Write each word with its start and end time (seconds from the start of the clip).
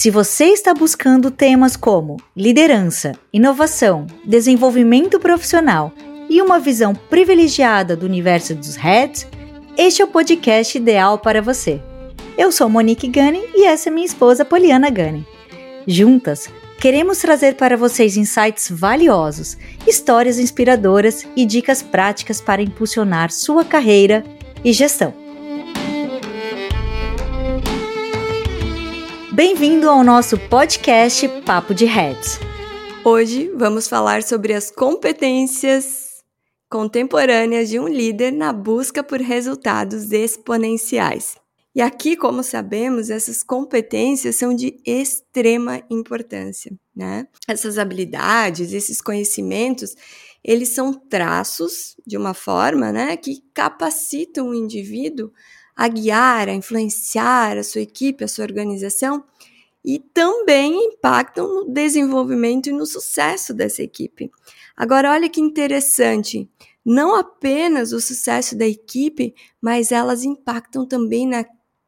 Se 0.00 0.10
você 0.10 0.46
está 0.46 0.72
buscando 0.72 1.30
temas 1.30 1.76
como 1.76 2.16
liderança, 2.34 3.12
inovação, 3.30 4.06
desenvolvimento 4.24 5.20
profissional 5.20 5.92
e 6.26 6.40
uma 6.40 6.58
visão 6.58 6.94
privilegiada 6.94 7.94
do 7.94 8.06
universo 8.06 8.54
dos 8.54 8.76
heads, 8.76 9.28
este 9.76 10.00
é 10.00 10.04
o 10.06 10.08
podcast 10.08 10.78
ideal 10.78 11.18
para 11.18 11.42
você. 11.42 11.82
Eu 12.38 12.50
sou 12.50 12.66
Monique 12.66 13.08
Gunning 13.08 13.44
e 13.54 13.66
essa 13.66 13.90
é 13.90 13.92
minha 13.92 14.06
esposa 14.06 14.42
Poliana 14.42 14.88
Gunning. 14.88 15.26
Juntas, 15.86 16.48
queremos 16.80 17.18
trazer 17.18 17.56
para 17.56 17.76
vocês 17.76 18.16
insights 18.16 18.70
valiosos, 18.70 19.58
histórias 19.86 20.38
inspiradoras 20.38 21.26
e 21.36 21.44
dicas 21.44 21.82
práticas 21.82 22.40
para 22.40 22.62
impulsionar 22.62 23.30
sua 23.30 23.66
carreira 23.66 24.24
e 24.64 24.72
gestão. 24.72 25.19
Bem-vindo 29.32 29.88
ao 29.88 30.02
nosso 30.02 30.36
podcast 30.48 31.28
Papo 31.46 31.72
de 31.72 31.84
Heads. 31.84 32.40
Hoje 33.04 33.48
vamos 33.54 33.86
falar 33.86 34.24
sobre 34.24 34.52
as 34.52 34.72
competências 34.72 36.24
contemporâneas 36.68 37.68
de 37.68 37.78
um 37.78 37.86
líder 37.86 38.32
na 38.32 38.52
busca 38.52 39.04
por 39.04 39.20
resultados 39.20 40.10
exponenciais. 40.10 41.36
E 41.72 41.80
aqui, 41.80 42.16
como 42.16 42.42
sabemos, 42.42 43.08
essas 43.08 43.44
competências 43.44 44.34
são 44.34 44.52
de 44.52 44.82
extrema 44.84 45.80
importância, 45.88 46.76
né? 46.94 47.28
Essas 47.46 47.78
habilidades, 47.78 48.72
esses 48.72 49.00
conhecimentos, 49.00 49.94
eles 50.42 50.70
são 50.70 50.92
traços 50.92 51.94
de 52.04 52.16
uma 52.16 52.34
forma, 52.34 52.90
né, 52.90 53.16
que 53.16 53.42
capacitam 53.54 54.48
o 54.48 54.54
indivíduo 54.54 55.30
a 55.80 55.88
guiar, 55.88 56.46
a 56.46 56.52
influenciar 56.52 57.56
a 57.56 57.62
sua 57.64 57.80
equipe, 57.80 58.22
a 58.22 58.28
sua 58.28 58.44
organização 58.44 59.24
e 59.82 59.98
também 59.98 60.74
impactam 60.74 61.48
no 61.48 61.72
desenvolvimento 61.72 62.68
e 62.68 62.72
no 62.72 62.84
sucesso 62.84 63.54
dessa 63.54 63.82
equipe. 63.82 64.30
Agora, 64.76 65.10
olha 65.10 65.26
que 65.26 65.40
interessante, 65.40 66.46
não 66.84 67.16
apenas 67.16 67.94
o 67.94 68.00
sucesso 68.00 68.54
da 68.54 68.66
equipe, 68.66 69.34
mas 69.58 69.90
elas 69.90 70.22
impactam 70.22 70.86
também 70.86 71.26
na 71.26 71.46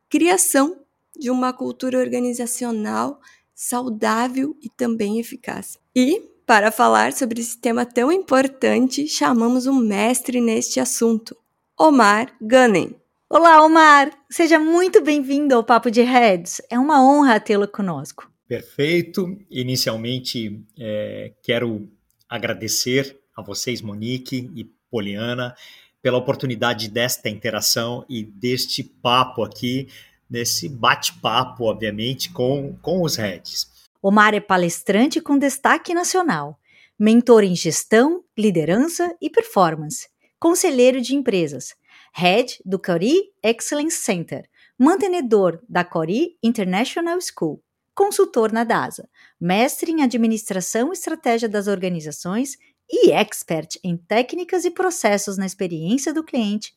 criação 0.09 0.81
de 1.15 1.31
uma 1.31 1.53
cultura 1.53 1.99
organizacional 1.99 3.21
saudável 3.55 4.57
e 4.63 4.71
também 4.71 5.21
eficaz. 5.21 5.79
E, 5.95 6.31
para 6.47 6.73
falar 6.73 7.13
sobre 7.13 7.43
esse 7.43 7.59
tema 7.59 7.85
tão 7.85 8.11
importante, 8.11 9.07
chamamos 9.07 9.67
um 9.67 9.77
mestre 9.77 10.41
neste 10.41 10.81
assunto, 10.81 11.37
Omar 11.79 12.35
Gunning. 12.41 13.02
Olá, 13.35 13.65
Omar! 13.65 14.11
Seja 14.31 14.59
muito 14.59 15.03
bem-vindo 15.03 15.55
ao 15.55 15.65
Papo 15.65 15.91
de 15.91 16.03
Heads. 16.03 16.61
É 16.69 16.79
uma 16.79 17.03
honra 17.03 17.41
tê-lo 17.41 17.67
conosco. 17.67 18.31
Perfeito. 18.47 19.39
Inicialmente, 19.51 20.63
é, 20.79 21.33
quero 21.43 21.89
agradecer 22.29 23.19
a 23.35 23.41
vocês, 23.41 23.81
Monique 23.81 24.51
e 24.55 24.65
Poliana, 24.91 25.55
pela 26.03 26.19
oportunidade 26.19 26.91
desta 26.91 27.31
interação 27.31 28.05
e 28.07 28.23
deste 28.23 28.85
papo 28.85 29.43
aqui, 29.43 29.89
nesse 30.29 30.69
bate-papo, 30.69 31.65
obviamente, 31.65 32.31
com, 32.35 32.77
com 32.83 33.01
os 33.01 33.17
Heads. 33.17 33.67
Omar 34.03 34.35
é 34.35 34.41
palestrante 34.41 35.23
com 35.23 35.39
destaque 35.39 35.95
nacional, 35.95 36.61
mentor 36.99 37.45
em 37.45 37.57
gestão, 37.57 38.23
liderança 38.37 39.17
e 39.23 39.31
performance, 39.31 40.07
conselheiro 40.39 41.01
de 41.01 41.15
empresas 41.15 41.75
Head 42.15 42.61
do 42.65 42.79
Cori 42.79 43.33
Excellence 43.43 43.97
Center, 43.97 44.49
mantenedor 44.79 45.61
da 45.69 45.85
Cori 45.85 46.37
International 46.43 47.19
School, 47.21 47.63
consultor 47.95 48.53
na 48.53 48.65
DASA, 48.65 49.09
mestre 49.41 49.91
em 49.91 50.03
administração 50.03 50.91
e 50.91 50.93
estratégia 50.93 51.49
das 51.49 51.67
organizações 51.67 52.57
e 52.91 53.11
expert 53.11 53.79
em 53.83 53.97
técnicas 53.97 54.65
e 54.65 54.71
processos 54.71 55.39
na 55.39 55.47
experiência 55.47 56.13
do 56.13 56.23
cliente, 56.23 56.75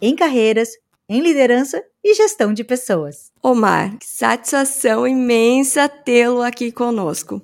em 0.00 0.16
carreiras, 0.16 0.70
em 1.08 1.20
liderança 1.20 1.82
e 2.04 2.14
gestão 2.14 2.52
de 2.52 2.64
pessoas. 2.64 3.30
Omar, 3.42 3.96
satisfação 4.02 5.06
imensa 5.06 5.88
tê-lo 5.88 6.42
aqui 6.42 6.70
conosco. 6.70 7.42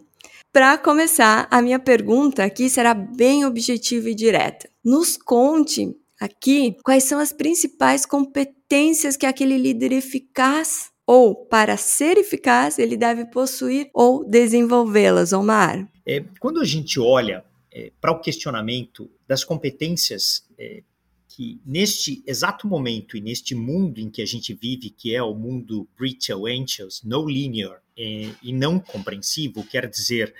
Para 0.53 0.79
começar, 0.79 1.49
a 1.51 1.61
minha 1.61 1.79
pergunta 1.79 2.45
aqui 2.45 2.71
será 2.71 2.95
bem 2.95 3.45
objetiva 3.45 4.11
e 4.11 4.15
direta. 4.15 4.69
Nos 4.85 5.17
conte 5.17 5.97
aqui 6.21 6.77
quais 6.85 7.05
são 7.05 7.19
as 7.19 7.33
principais 7.33 8.07
competências 8.07 9.17
que 9.17 9.27
aquele 9.27 9.59
líder 9.59 9.93
eficaz 9.93 10.91
ou 11.07 11.35
para 11.47 11.77
ser 11.77 12.17
eficaz 12.17 12.79
ele 12.79 12.97
deve 12.97 13.27
possuir 13.27 13.91
ou 13.93 14.25
desenvolvê-las, 14.25 15.33
Omar? 15.33 15.89
É, 16.07 16.25
quando 16.41 16.61
a 16.61 16.65
gente 16.65 16.99
olha 16.99 17.45
é, 17.73 17.91
para 18.01 18.13
o 18.13 18.21
questionamento 18.21 19.11
das 19.27 19.45
competências 19.45 20.47
é, 20.59 20.83
que 21.29 21.61
neste 21.67 22.23
exato 22.27 22.67
momento 22.67 23.17
e 23.17 23.21
neste 23.21 23.55
mundo 23.55 23.99
em 23.99 24.09
que 24.09 24.23
a 24.23 24.27
gente 24.27 24.55
vive, 24.55 24.91
que 24.91 25.15
é 25.15 25.23
o 25.23 25.35
mundo 25.35 25.89
brittle 25.99 26.47
anxious, 26.47 27.03
no 27.03 27.29
linear 27.29 27.83
é, 27.99 28.31
e 28.43 28.53
não 28.53 28.79
compreensivo, 28.79 29.65
quer 29.65 29.89
dizer 29.89 30.33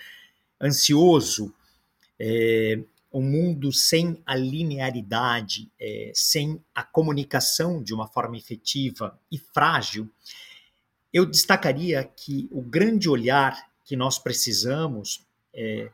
ansioso, 0.63 1.53
é, 2.19 2.79
um 3.15 3.23
mundo 3.23 3.73
sem 3.73 4.21
a 4.27 4.35
linearidade, 4.35 5.71
é, 5.81 6.11
sem 6.13 6.61
a 6.75 6.83
comunicação 6.83 7.81
de 7.81 7.95
uma 7.95 8.09
forma 8.09 8.37
efetiva 8.37 9.17
e 9.31 9.39
frágil, 9.39 10.11
eu 11.13 11.25
destacaria 11.25 12.03
que 12.03 12.49
o 12.51 12.61
grande 12.61 13.09
olhar 13.09 13.57
que 13.85 13.95
nós 13.95 14.19
precisamos 14.19 15.25
é, 15.55 15.89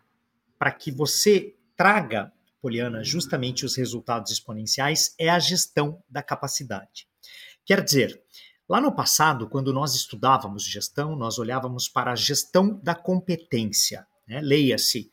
para 0.58 0.72
que 0.72 0.90
você 0.90 1.54
traga, 1.76 2.32
Poliana, 2.62 3.04
justamente 3.04 3.66
os 3.66 3.76
resultados 3.76 4.32
exponenciais 4.32 5.14
é 5.18 5.28
a 5.28 5.38
gestão 5.38 6.02
da 6.08 6.22
capacidade. 6.22 7.06
Quer 7.66 7.84
dizer, 7.84 8.22
lá 8.66 8.80
no 8.80 8.92
passado, 8.92 9.46
quando 9.46 9.74
nós 9.74 9.94
estudávamos 9.94 10.64
gestão, 10.64 11.14
nós 11.16 11.38
olhávamos 11.38 11.86
para 11.86 12.12
a 12.12 12.16
gestão 12.16 12.80
da 12.82 12.94
competência. 12.94 14.06
Né? 14.26 14.40
Leia-se 14.40 15.10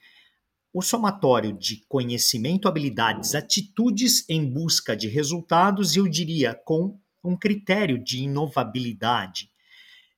o 0.74 0.82
somatório 0.82 1.54
de 1.54 1.84
conhecimento, 1.88 2.68
habilidades, 2.68 3.36
atitudes 3.36 4.28
em 4.30 4.46
busca 4.46 4.96
de 4.96 5.08
resultados, 5.08 5.96
eu 5.96 6.08
diria, 6.08 6.54
com 6.54 7.00
um 7.24 7.36
critério 7.36 7.98
de 7.98 8.24
inovabilidade. 8.24 9.50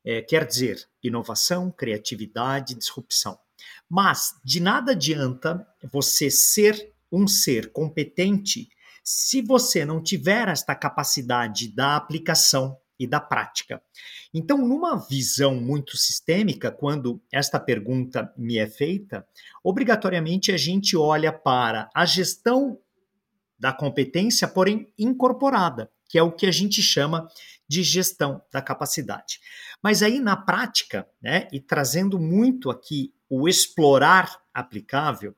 É, 0.04 0.22
quer 0.22 0.46
dizer, 0.46 0.88
inovação, 1.04 1.72
criatividade, 1.72 2.76
disrupção. 2.76 3.38
Mas 3.90 4.36
de 4.44 4.60
nada 4.60 4.92
adianta 4.92 5.68
você 5.92 6.30
ser 6.30 6.94
um 7.12 7.28
ser 7.28 7.72
competente 7.72 8.70
se 9.04 9.42
você 9.42 9.84
não 9.84 10.02
tiver 10.02 10.48
esta 10.48 10.76
capacidade 10.76 11.68
da 11.70 11.96
aplicação 11.96 12.78
e 13.00 13.08
da 13.08 13.20
prática. 13.20 13.82
Então, 14.34 14.58
numa 14.58 14.98
visão 14.98 15.56
muito 15.56 15.96
sistêmica, 15.98 16.70
quando 16.70 17.22
esta 17.32 17.60
pergunta 17.60 18.32
me 18.38 18.58
é 18.58 18.68
feita, 18.68 19.26
obrigatoriamente 19.64 20.52
a 20.52 20.58
gente 20.58 20.98
olha 20.98 21.32
para 21.32 21.90
a 21.96 22.06
gestão 22.06 22.78
da 23.58 23.74
competência, 23.74 24.48
porém 24.48 24.92
incorporada, 24.98 25.90
que 26.08 26.18
é 26.18 26.24
o 26.24 26.32
que 26.32 26.46
a 26.46 26.52
gente 26.52 26.82
chama 26.82 27.28
de 27.68 27.84
gestão 27.84 28.42
da 28.52 28.62
capacidade. 28.62 29.40
Mas 29.82 30.02
aí 30.02 30.20
na 30.20 30.36
prática, 30.36 31.08
né, 31.22 31.48
e 31.52 31.60
trazendo 31.60 32.20
muito 32.20 32.70
aqui 32.70 33.14
o 33.30 33.48
explorar 33.48 34.42
aplicável, 34.54 35.36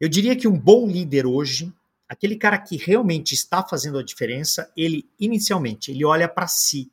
eu 0.00 0.08
diria 0.08 0.36
que 0.36 0.48
um 0.48 0.58
bom 0.58 0.86
líder 0.86 1.26
hoje, 1.26 1.72
aquele 2.08 2.36
cara 2.36 2.58
que 2.58 2.76
realmente 2.76 3.34
está 3.34 3.62
fazendo 3.62 3.98
a 3.98 4.02
diferença, 4.02 4.72
ele 4.76 5.08
inicialmente 5.18 5.90
ele 5.90 6.04
olha 6.04 6.28
para 6.28 6.46
si, 6.46 6.90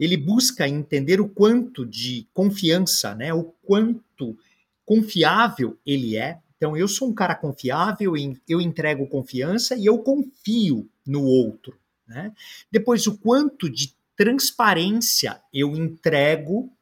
ele 0.00 0.16
busca 0.16 0.66
entender 0.66 1.20
o 1.20 1.28
quanto 1.28 1.84
de 1.84 2.26
confiança, 2.32 3.14
né, 3.14 3.34
o 3.34 3.44
quanto 3.62 4.36
confiável 4.86 5.78
ele 5.84 6.16
é. 6.16 6.38
Então, 6.56 6.76
eu 6.76 6.88
sou 6.88 7.08
um 7.08 7.14
cara 7.14 7.34
confiável, 7.34 8.14
eu 8.48 8.60
entrego 8.60 9.06
confiança 9.06 9.76
e 9.76 9.86
eu 9.86 9.98
confio 9.98 10.88
no 11.06 11.22
outro. 11.22 11.78
Né? 12.06 12.32
Depois, 12.72 13.06
o 13.06 13.16
quanto 13.18 13.68
de 13.68 13.94
transparência 14.16 15.40
eu 15.52 15.76
entrego 15.76 16.72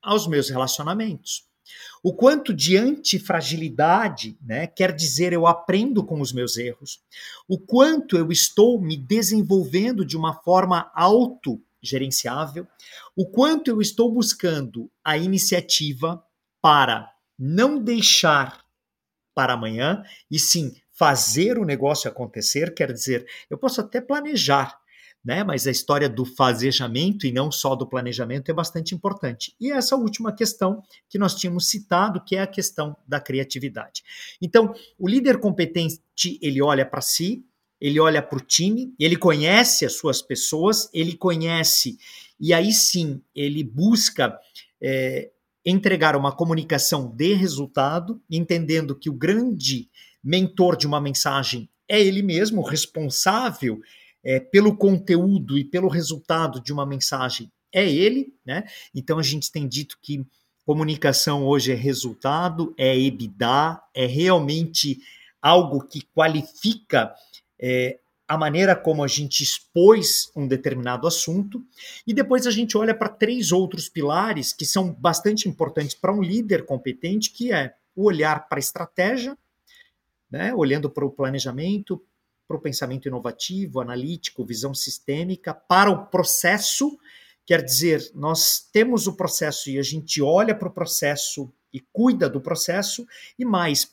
aos 0.00 0.26
meus 0.26 0.48
relacionamentos. 0.48 1.44
O 2.02 2.12
quanto 2.12 2.52
de 2.52 2.76
antifragilidade 2.76 4.36
né, 4.42 4.66
quer 4.66 4.92
dizer 4.94 5.32
eu 5.32 5.46
aprendo 5.46 6.04
com 6.04 6.20
os 6.20 6.32
meus 6.32 6.56
erros. 6.56 7.00
O 7.48 7.58
quanto 7.58 8.16
eu 8.16 8.32
estou 8.32 8.80
me 8.80 8.96
desenvolvendo 8.96 10.04
de 10.04 10.16
uma 10.16 10.34
forma 10.34 10.90
auto 10.94 11.60
gerenciável, 11.82 12.66
o 13.16 13.26
quanto 13.26 13.68
eu 13.68 13.80
estou 13.80 14.12
buscando 14.12 14.90
a 15.04 15.16
iniciativa 15.16 16.22
para 16.60 17.12
não 17.38 17.82
deixar 17.82 18.64
para 19.34 19.54
amanhã 19.54 20.02
e 20.30 20.38
sim 20.38 20.74
fazer 20.92 21.58
o 21.58 21.64
negócio 21.64 22.08
acontecer, 22.08 22.74
quer 22.74 22.92
dizer, 22.92 23.26
eu 23.50 23.58
posso 23.58 23.80
até 23.80 24.00
planejar, 24.00 24.78
né? 25.24 25.42
Mas 25.42 25.66
a 25.66 25.70
história 25.70 26.08
do 26.08 26.24
fazejamento 26.24 27.26
e 27.26 27.32
não 27.32 27.50
só 27.50 27.74
do 27.74 27.88
planejamento 27.88 28.50
é 28.50 28.54
bastante 28.54 28.94
importante. 28.94 29.54
E 29.60 29.72
essa 29.72 29.96
última 29.96 30.32
questão 30.32 30.82
que 31.08 31.18
nós 31.18 31.34
tínhamos 31.34 31.68
citado, 31.68 32.22
que 32.24 32.36
é 32.36 32.42
a 32.42 32.46
questão 32.46 32.96
da 33.06 33.20
criatividade. 33.20 34.02
Então, 34.40 34.74
o 34.98 35.08
líder 35.08 35.38
competente, 35.38 36.00
ele 36.40 36.60
olha 36.62 36.84
para 36.84 37.00
si, 37.00 37.44
ele 37.82 37.98
olha 37.98 38.22
para 38.22 38.38
o 38.38 38.40
time, 38.40 38.94
ele 38.96 39.16
conhece 39.16 39.84
as 39.84 39.94
suas 39.94 40.22
pessoas, 40.22 40.88
ele 40.94 41.16
conhece, 41.16 41.98
e 42.38 42.54
aí 42.54 42.72
sim 42.72 43.20
ele 43.34 43.64
busca 43.64 44.38
é, 44.80 45.32
entregar 45.66 46.14
uma 46.14 46.30
comunicação 46.30 47.08
de 47.08 47.34
resultado, 47.34 48.22
entendendo 48.30 48.94
que 48.94 49.10
o 49.10 49.12
grande 49.12 49.90
mentor 50.22 50.76
de 50.76 50.86
uma 50.86 51.00
mensagem 51.00 51.68
é 51.88 52.00
ele 52.00 52.22
mesmo, 52.22 52.62
responsável 52.62 53.80
é, 54.24 54.38
pelo 54.38 54.76
conteúdo 54.76 55.58
e 55.58 55.64
pelo 55.64 55.88
resultado 55.88 56.62
de 56.62 56.72
uma 56.72 56.86
mensagem 56.86 57.50
é 57.74 57.84
ele, 57.90 58.32
né? 58.46 58.62
Então 58.94 59.18
a 59.18 59.22
gente 59.24 59.50
tem 59.50 59.66
dito 59.66 59.98
que 60.00 60.24
comunicação 60.64 61.44
hoje 61.44 61.72
é 61.72 61.74
resultado, 61.74 62.72
é 62.78 62.96
EBITDA, 62.96 63.82
é 63.92 64.06
realmente 64.06 65.00
algo 65.40 65.84
que 65.84 66.02
qualifica 66.14 67.12
é, 67.62 68.00
a 68.26 68.36
maneira 68.36 68.74
como 68.74 69.04
a 69.04 69.08
gente 69.08 69.42
expôs 69.42 70.32
um 70.34 70.48
determinado 70.48 71.06
assunto, 71.06 71.64
e 72.06 72.12
depois 72.12 72.46
a 72.46 72.50
gente 72.50 72.76
olha 72.76 72.94
para 72.94 73.08
três 73.08 73.52
outros 73.52 73.88
pilares 73.88 74.52
que 74.52 74.64
são 74.64 74.92
bastante 74.92 75.48
importantes 75.48 75.94
para 75.94 76.12
um 76.12 76.22
líder 76.22 76.66
competente, 76.66 77.30
que 77.30 77.52
é 77.52 77.74
o 77.94 78.04
olhar 78.04 78.48
para 78.48 78.58
a 78.58 78.60
estratégia, 78.60 79.36
né, 80.30 80.52
olhando 80.54 80.88
para 80.90 81.04
o 81.04 81.10
planejamento, 81.10 82.02
para 82.48 82.56
o 82.56 82.60
pensamento 82.60 83.06
inovativo, 83.06 83.80
analítico, 83.80 84.44
visão 84.44 84.74
sistêmica, 84.74 85.52
para 85.54 85.90
o 85.90 86.06
processo, 86.06 86.98
quer 87.44 87.62
dizer, 87.62 88.10
nós 88.14 88.66
temos 88.72 89.06
o 89.06 89.14
processo 89.14 89.68
e 89.70 89.78
a 89.78 89.82
gente 89.82 90.22
olha 90.22 90.54
para 90.54 90.68
o 90.68 90.72
processo 90.72 91.52
e 91.72 91.80
cuida 91.92 92.28
do 92.28 92.40
processo, 92.40 93.06
e 93.38 93.44
mais, 93.44 93.90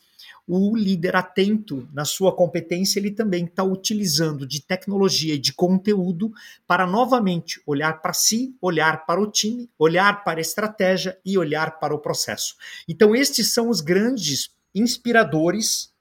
o 0.52 0.76
líder 0.76 1.16
atento 1.16 1.88
na 1.94 2.04
sua 2.04 2.36
competência, 2.36 3.00
ele 3.00 3.12
também 3.12 3.46
está 3.46 3.64
utilizando 3.64 4.48
de 4.48 4.64
tecnologia 4.64 5.36
e 5.36 5.40
de 5.40 5.54
conteúdo 5.54 6.34
para 6.66 6.88
novamente 6.88 7.62
olhar 7.68 8.02
para 8.02 8.14
si, 8.14 8.56
olhar 8.60 9.06
para 9.06 9.22
o 9.22 9.30
time, 9.30 9.70
olhar 9.78 10.24
para 10.24 10.40
a 10.40 10.42
estratégia 10.42 11.16
e 11.24 11.38
olhar 11.38 11.80
para 11.80 11.94
o 11.94 12.00
processo. 12.00 12.56
Então, 12.88 13.16
estes 13.16 13.54
são 13.54 13.70
os 13.70 13.80
grandes 13.80 14.50
inspiradores 14.74 15.94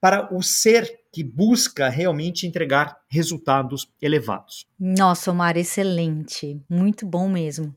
para 0.00 0.34
o 0.34 0.42
ser 0.42 1.00
que 1.12 1.22
busca 1.22 1.90
realmente 1.90 2.46
entregar 2.46 2.96
resultados 3.08 3.86
elevados. 4.00 4.66
Nossa, 4.80 5.30
Omar, 5.30 5.58
excelente, 5.58 6.58
muito 6.66 7.04
bom 7.04 7.28
mesmo. 7.28 7.74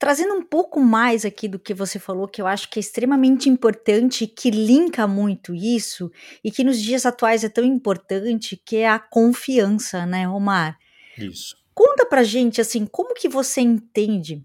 Trazendo 0.00 0.32
um 0.32 0.42
pouco 0.42 0.80
mais 0.80 1.26
aqui 1.26 1.46
do 1.46 1.58
que 1.58 1.74
você 1.74 1.98
falou, 1.98 2.26
que 2.26 2.40
eu 2.40 2.46
acho 2.46 2.70
que 2.70 2.78
é 2.78 2.80
extremamente 2.80 3.50
importante, 3.50 4.26
que 4.26 4.50
linka 4.50 5.06
muito 5.06 5.54
isso, 5.54 6.10
e 6.42 6.50
que 6.50 6.64
nos 6.64 6.80
dias 6.80 7.04
atuais 7.04 7.44
é 7.44 7.50
tão 7.50 7.62
importante, 7.62 8.56
que 8.64 8.76
é 8.78 8.88
a 8.88 8.98
confiança, 8.98 10.06
né, 10.06 10.26
Omar? 10.26 10.78
Isso. 11.18 11.54
Conta 11.74 12.06
pra 12.06 12.24
gente, 12.24 12.62
assim, 12.62 12.86
como 12.86 13.12
que 13.12 13.28
você 13.28 13.60
entende, 13.60 14.42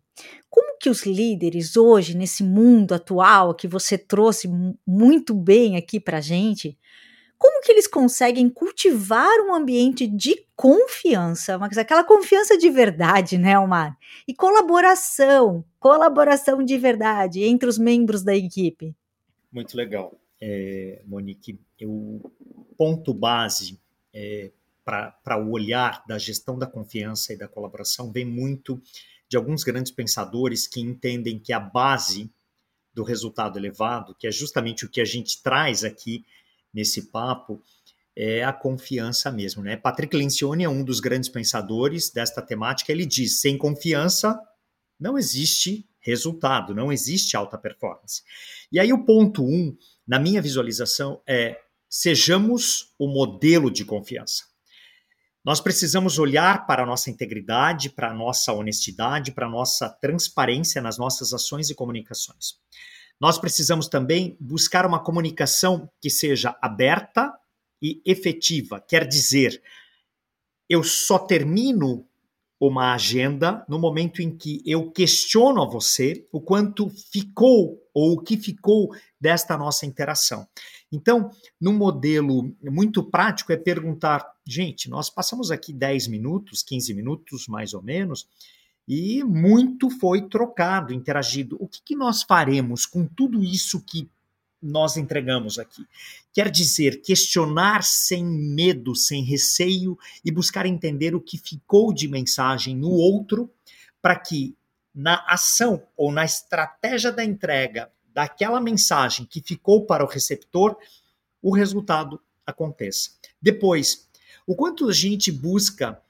como 0.49 0.77
que 0.77 0.89
os 0.89 1.05
líderes 1.05 1.77
hoje, 1.77 2.17
nesse 2.17 2.43
mundo 2.43 2.93
atual, 2.93 3.55
que 3.55 3.67
você 3.67 3.97
trouxe 3.97 4.49
muito 4.85 5.33
bem 5.33 5.77
aqui 5.77 6.01
pra 6.01 6.19
gente, 6.19 6.77
que 7.65 7.71
eles 7.71 7.87
conseguem 7.87 8.47
cultivar 8.47 9.39
um 9.39 9.53
ambiente 9.53 10.05
de 10.05 10.45
confiança, 10.55 11.57
mas 11.57 11.77
aquela 11.79 12.03
confiança 12.03 12.55
de 12.55 12.69
verdade, 12.69 13.39
né, 13.39 13.57
Omar? 13.57 13.97
E 14.27 14.35
colaboração, 14.35 15.65
colaboração 15.79 16.63
de 16.63 16.77
verdade 16.77 17.43
entre 17.43 17.67
os 17.67 17.79
membros 17.79 18.21
da 18.23 18.35
equipe. 18.35 18.95
Muito 19.51 19.75
legal, 19.75 20.13
é, 20.39 21.01
Monique. 21.07 21.59
O 21.81 22.31
ponto 22.77 23.13
base 23.13 23.79
é, 24.13 24.51
para 24.83 25.43
o 25.43 25.49
olhar 25.49 26.03
da 26.07 26.19
gestão 26.19 26.59
da 26.59 26.67
confiança 26.67 27.33
e 27.33 27.37
da 27.37 27.47
colaboração 27.47 28.11
vem 28.11 28.25
muito 28.25 28.79
de 29.27 29.37
alguns 29.37 29.63
grandes 29.63 29.91
pensadores 29.91 30.67
que 30.67 30.79
entendem 30.79 31.39
que 31.39 31.51
a 31.51 31.59
base 31.59 32.29
do 32.93 33.03
resultado 33.03 33.57
elevado, 33.57 34.13
que 34.13 34.27
é 34.27 34.31
justamente 34.31 34.85
o 34.85 34.89
que 34.89 35.01
a 35.01 35.05
gente 35.05 35.41
traz 35.41 35.83
aqui 35.83 36.23
nesse 36.75 37.09
papo 37.09 37.61
é 38.15 38.43
a 38.43 38.53
confiança 38.53 39.31
mesmo, 39.31 39.63
né? 39.63 39.75
Patrick 39.75 40.15
Lencioni 40.15 40.63
é 40.63 40.69
um 40.69 40.83
dos 40.83 40.99
grandes 40.99 41.29
pensadores 41.29 42.11
desta 42.11 42.41
temática. 42.41 42.91
Ele 42.91 43.05
diz: 43.05 43.41
sem 43.41 43.57
confiança 43.57 44.39
não 44.99 45.17
existe 45.17 45.87
resultado, 45.99 46.75
não 46.75 46.91
existe 46.91 47.35
alta 47.35 47.57
performance. 47.57 48.21
E 48.71 48.79
aí 48.79 48.93
o 48.93 49.03
ponto 49.03 49.43
um, 49.43 49.75
na 50.07 50.19
minha 50.19 50.41
visualização, 50.41 51.21
é 51.27 51.57
sejamos 51.89 52.93
o 52.99 53.07
modelo 53.07 53.71
de 53.71 53.83
confiança. 53.83 54.43
Nós 55.43 55.61
precisamos 55.61 56.17
olhar 56.17 56.65
para 56.65 56.83
a 56.83 56.85
nossa 56.85 57.09
integridade, 57.09 57.89
para 57.89 58.09
a 58.09 58.13
nossa 58.13 58.51
honestidade, 58.51 59.31
para 59.31 59.45
a 59.45 59.49
nossa 59.49 59.89
transparência 59.89 60.81
nas 60.81 60.97
nossas 60.97 61.33
ações 61.33 61.69
e 61.69 61.75
comunicações. 61.75 62.55
Nós 63.25 63.39
precisamos 63.39 63.87
também 63.87 64.37
buscar 64.39 64.85
uma 64.85 64.99
comunicação 64.99 65.89
que 65.99 66.11
seja 66.11 66.55
aberta 66.61 67.33
e 67.81 67.99
efetiva. 68.05 68.79
Quer 68.79 69.07
dizer, 69.07 69.63
eu 70.69 70.83
só 70.83 71.17
termino 71.17 72.07
uma 72.59 72.93
agenda 72.93 73.65
no 73.67 73.79
momento 73.79 74.21
em 74.21 74.29
que 74.29 74.61
eu 74.63 74.91
questiono 74.91 75.59
a 75.59 75.65
você 75.65 76.27
o 76.31 76.39
quanto 76.39 76.87
ficou 77.11 77.81
ou 77.95 78.13
o 78.13 78.21
que 78.21 78.37
ficou 78.37 78.91
desta 79.19 79.57
nossa 79.57 79.87
interação. 79.87 80.47
Então, 80.91 81.31
num 81.59 81.73
modelo 81.73 82.55
muito 82.61 83.03
prático, 83.09 83.51
é 83.51 83.57
perguntar: 83.57 84.23
gente, 84.47 84.87
nós 84.87 85.09
passamos 85.09 85.49
aqui 85.49 85.73
10 85.73 86.09
minutos, 86.09 86.61
15 86.61 86.93
minutos 86.93 87.47
mais 87.47 87.73
ou 87.73 87.81
menos, 87.81 88.27
e 88.87 89.23
muito 89.23 89.89
foi 89.89 90.27
trocado, 90.27 90.93
interagido. 90.93 91.57
O 91.59 91.67
que, 91.67 91.81
que 91.81 91.95
nós 91.95 92.21
faremos 92.21 92.85
com 92.85 93.05
tudo 93.05 93.43
isso 93.43 93.81
que 93.81 94.09
nós 94.61 94.97
entregamos 94.97 95.57
aqui? 95.57 95.85
Quer 96.33 96.49
dizer, 96.51 97.01
questionar 97.01 97.83
sem 97.83 98.23
medo, 98.23 98.95
sem 98.95 99.23
receio 99.23 99.97
e 100.23 100.31
buscar 100.31 100.65
entender 100.65 101.15
o 101.15 101.21
que 101.21 101.37
ficou 101.37 101.93
de 101.93 102.07
mensagem 102.07 102.75
no 102.75 102.91
outro, 102.91 103.49
para 104.01 104.15
que 104.15 104.55
na 104.93 105.25
ação 105.27 105.83
ou 105.97 106.11
na 106.11 106.23
estratégia 106.23 107.11
da 107.11 107.23
entrega 107.23 107.91
daquela 108.13 108.61
mensagem 108.61 109.25
que 109.25 109.41
ficou 109.41 109.85
para 109.85 110.03
o 110.03 110.07
receptor, 110.07 110.77
o 111.41 111.53
resultado 111.53 112.21
aconteça. 112.45 113.11
Depois, 113.41 114.07
o 114.47 114.55
quanto 114.55 114.87
a 114.87 114.93
gente 114.93 115.31
busca 115.31 116.01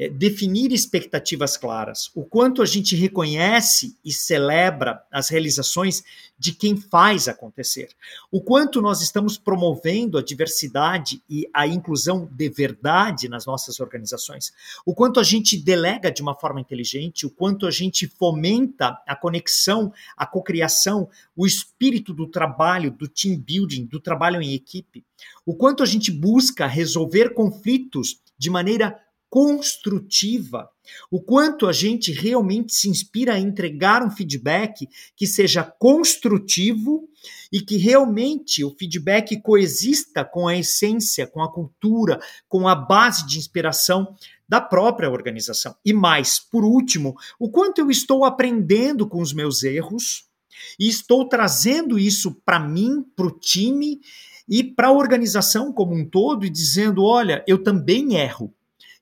é, 0.00 0.08
definir 0.08 0.72
expectativas 0.72 1.58
claras, 1.58 2.10
o 2.14 2.24
quanto 2.24 2.62
a 2.62 2.64
gente 2.64 2.96
reconhece 2.96 3.98
e 4.02 4.10
celebra 4.10 5.04
as 5.12 5.28
realizações 5.28 6.02
de 6.38 6.52
quem 6.52 6.74
faz 6.74 7.28
acontecer, 7.28 7.90
o 8.32 8.40
quanto 8.40 8.80
nós 8.80 9.02
estamos 9.02 9.36
promovendo 9.36 10.16
a 10.16 10.22
diversidade 10.22 11.22
e 11.28 11.46
a 11.52 11.66
inclusão 11.66 12.26
de 12.32 12.48
verdade 12.48 13.28
nas 13.28 13.44
nossas 13.44 13.78
organizações, 13.78 14.54
o 14.86 14.94
quanto 14.94 15.20
a 15.20 15.22
gente 15.22 15.58
delega 15.58 16.10
de 16.10 16.22
uma 16.22 16.34
forma 16.34 16.62
inteligente, 16.62 17.26
o 17.26 17.30
quanto 17.30 17.66
a 17.66 17.70
gente 17.70 18.08
fomenta 18.08 18.98
a 19.06 19.14
conexão, 19.14 19.92
a 20.16 20.24
cocriação, 20.24 21.10
o 21.36 21.44
espírito 21.44 22.14
do 22.14 22.26
trabalho, 22.26 22.90
do 22.90 23.06
team 23.06 23.38
building, 23.38 23.84
do 23.84 24.00
trabalho 24.00 24.40
em 24.40 24.54
equipe, 24.54 25.04
o 25.44 25.54
quanto 25.54 25.82
a 25.82 25.86
gente 25.86 26.10
busca 26.10 26.66
resolver 26.66 27.34
conflitos 27.34 28.18
de 28.38 28.48
maneira 28.48 28.98
construtiva, 29.30 30.68
o 31.08 31.22
quanto 31.22 31.68
a 31.68 31.72
gente 31.72 32.10
realmente 32.10 32.74
se 32.74 32.88
inspira 32.88 33.34
a 33.34 33.38
entregar 33.38 34.02
um 34.02 34.10
feedback 34.10 34.88
que 35.14 35.24
seja 35.24 35.62
construtivo 35.62 37.08
e 37.52 37.60
que 37.60 37.76
realmente 37.76 38.64
o 38.64 38.74
feedback 38.76 39.40
coexista 39.40 40.24
com 40.24 40.48
a 40.48 40.56
essência, 40.56 41.28
com 41.28 41.42
a 41.42 41.52
cultura, 41.52 42.18
com 42.48 42.66
a 42.66 42.74
base 42.74 43.24
de 43.24 43.38
inspiração 43.38 44.16
da 44.48 44.60
própria 44.60 45.08
organização. 45.08 45.76
E 45.84 45.92
mais, 45.92 46.40
por 46.40 46.64
último, 46.64 47.14
o 47.38 47.48
quanto 47.48 47.80
eu 47.80 47.88
estou 47.88 48.24
aprendendo 48.24 49.08
com 49.08 49.22
os 49.22 49.32
meus 49.32 49.62
erros 49.62 50.28
e 50.78 50.88
estou 50.88 51.28
trazendo 51.28 51.98
isso 51.98 52.34
para 52.44 52.58
mim, 52.58 53.04
para 53.14 53.26
o 53.26 53.38
time 53.38 54.00
e 54.48 54.64
para 54.64 54.88
a 54.88 54.92
organização 54.92 55.72
como 55.72 55.94
um 55.94 56.04
todo 56.04 56.44
e 56.44 56.50
dizendo: 56.50 57.04
olha, 57.04 57.44
eu 57.46 57.62
também 57.62 58.16
erro 58.16 58.52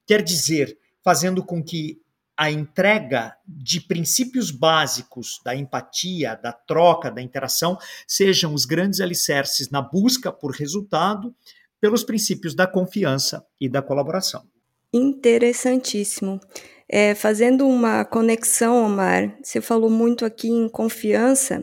Quer 0.09 0.23
dizer, 0.23 0.79
fazendo 1.05 1.45
com 1.45 1.63
que 1.63 2.01
a 2.35 2.51
entrega 2.51 3.37
de 3.47 3.79
princípios 3.79 4.51
básicos 4.51 5.39
da 5.45 5.55
empatia, 5.55 6.35
da 6.43 6.51
troca, 6.51 7.11
da 7.11 7.21
interação 7.21 7.77
sejam 8.07 8.55
os 8.55 8.65
grandes 8.65 9.01
alicerces 9.01 9.69
na 9.69 9.83
busca 9.83 10.33
por 10.33 10.53
resultado 10.53 11.35
pelos 11.79 12.03
princípios 12.03 12.55
da 12.55 12.67
confiança 12.67 13.45
e 13.61 13.69
da 13.69 13.83
colaboração. 13.83 14.47
Interessantíssimo. 14.95 16.41
É, 16.89 17.15
fazendo 17.15 17.67
uma 17.67 18.03
conexão, 18.03 18.87
Omar, 18.87 19.37
você 19.43 19.61
falou 19.61 19.91
muito 19.91 20.25
aqui 20.25 20.49
em 20.49 20.71
confiança, 20.71 21.63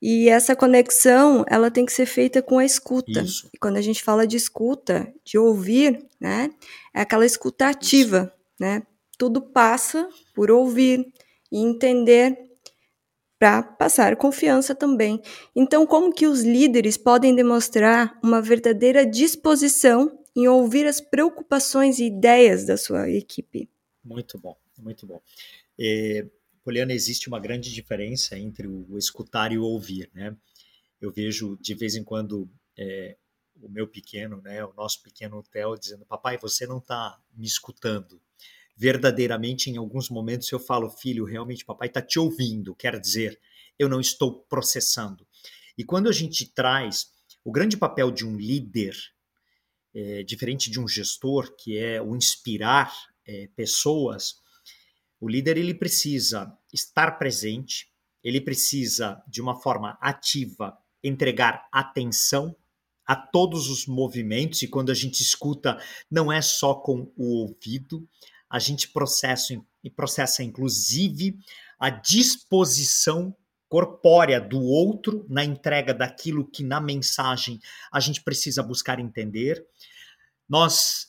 e 0.00 0.28
essa 0.28 0.54
conexão, 0.54 1.44
ela 1.48 1.70
tem 1.70 1.84
que 1.84 1.92
ser 1.92 2.06
feita 2.06 2.40
com 2.40 2.58
a 2.58 2.64
escuta. 2.64 3.20
Isso. 3.20 3.48
E 3.52 3.58
quando 3.58 3.76
a 3.76 3.82
gente 3.82 4.02
fala 4.02 4.26
de 4.26 4.36
escuta, 4.36 5.12
de 5.24 5.36
ouvir, 5.36 6.06
né, 6.20 6.50
é 6.94 7.00
aquela 7.00 7.26
escuta 7.26 7.68
ativa, 7.68 8.32
né? 8.58 8.82
Tudo 9.18 9.40
passa 9.42 10.08
por 10.34 10.50
ouvir 10.50 11.12
e 11.50 11.58
entender 11.58 12.38
para 13.38 13.62
passar 13.62 14.16
confiança 14.16 14.74
também. 14.74 15.20
Então, 15.54 15.86
como 15.86 16.12
que 16.12 16.26
os 16.26 16.42
líderes 16.42 16.96
podem 16.96 17.34
demonstrar 17.34 18.18
uma 18.22 18.40
verdadeira 18.40 19.04
disposição 19.04 20.18
em 20.36 20.46
ouvir 20.46 20.86
as 20.86 21.00
preocupações 21.00 21.98
e 21.98 22.06
ideias 22.06 22.64
da 22.64 22.76
sua 22.76 23.10
equipe? 23.10 23.68
Muito 24.04 24.38
bom, 24.38 24.56
muito 24.78 25.06
bom. 25.06 25.20
É, 25.78 26.26
Poliana, 26.68 26.92
existe 26.92 27.28
uma 27.28 27.40
grande 27.40 27.72
diferença 27.72 28.38
entre 28.38 28.68
o 28.68 28.98
escutar 28.98 29.52
e 29.52 29.56
o 29.56 29.62
ouvir, 29.62 30.10
né? 30.12 30.36
Eu 31.00 31.10
vejo 31.10 31.56
de 31.58 31.72
vez 31.72 31.94
em 31.96 32.04
quando 32.04 32.46
é, 32.78 33.16
o 33.56 33.70
meu 33.70 33.88
pequeno, 33.88 34.42
né, 34.42 34.62
o 34.62 34.74
nosso 34.74 35.02
pequeno 35.02 35.42
Theo 35.44 35.78
dizendo, 35.78 36.04
papai, 36.04 36.36
você 36.36 36.66
não 36.66 36.76
está 36.76 37.18
me 37.34 37.46
escutando. 37.46 38.20
Verdadeiramente, 38.76 39.70
em 39.70 39.78
alguns 39.78 40.10
momentos 40.10 40.52
eu 40.52 40.60
falo, 40.60 40.90
filho, 40.90 41.24
realmente 41.24 41.64
papai 41.64 41.88
está 41.88 42.02
te 42.02 42.18
ouvindo, 42.18 42.74
quer 42.74 43.00
dizer, 43.00 43.40
eu 43.78 43.88
não 43.88 43.98
estou 43.98 44.42
processando. 44.42 45.26
E 45.78 45.82
quando 45.82 46.06
a 46.06 46.12
gente 46.12 46.52
traz 46.52 47.10
o 47.42 47.50
grande 47.50 47.78
papel 47.78 48.10
de 48.10 48.26
um 48.26 48.36
líder, 48.36 48.94
é, 49.94 50.22
diferente 50.22 50.70
de 50.70 50.78
um 50.78 50.86
gestor, 50.86 51.56
que 51.56 51.78
é 51.78 52.02
o 52.02 52.14
inspirar 52.14 52.92
é, 53.26 53.48
pessoas, 53.56 54.46
o 55.20 55.28
líder 55.28 55.56
ele 55.56 55.74
precisa 55.74 56.56
estar 56.72 57.18
presente, 57.18 57.88
ele 58.22 58.40
precisa, 58.40 59.22
de 59.28 59.40
uma 59.40 59.60
forma 59.60 59.96
ativa, 60.00 60.76
entregar 61.02 61.66
atenção 61.72 62.54
a 63.06 63.16
todos 63.16 63.68
os 63.68 63.86
movimentos, 63.86 64.62
e 64.62 64.68
quando 64.68 64.90
a 64.90 64.94
gente 64.94 65.22
escuta, 65.22 65.80
não 66.10 66.30
é 66.30 66.42
só 66.42 66.74
com 66.74 67.10
o 67.16 67.42
ouvido, 67.42 68.06
a 68.50 68.58
gente 68.58 68.88
processa 68.88 69.54
e 69.82 69.90
processa 69.90 70.42
inclusive 70.42 71.38
a 71.78 71.88
disposição 71.90 73.34
corpórea 73.68 74.40
do 74.40 74.60
outro 74.60 75.26
na 75.28 75.44
entrega 75.44 75.94
daquilo 75.94 76.46
que 76.50 76.64
na 76.64 76.80
mensagem 76.80 77.60
a 77.92 78.00
gente 78.00 78.22
precisa 78.22 78.62
buscar 78.62 78.98
entender. 78.98 79.64
Nós 80.48 81.08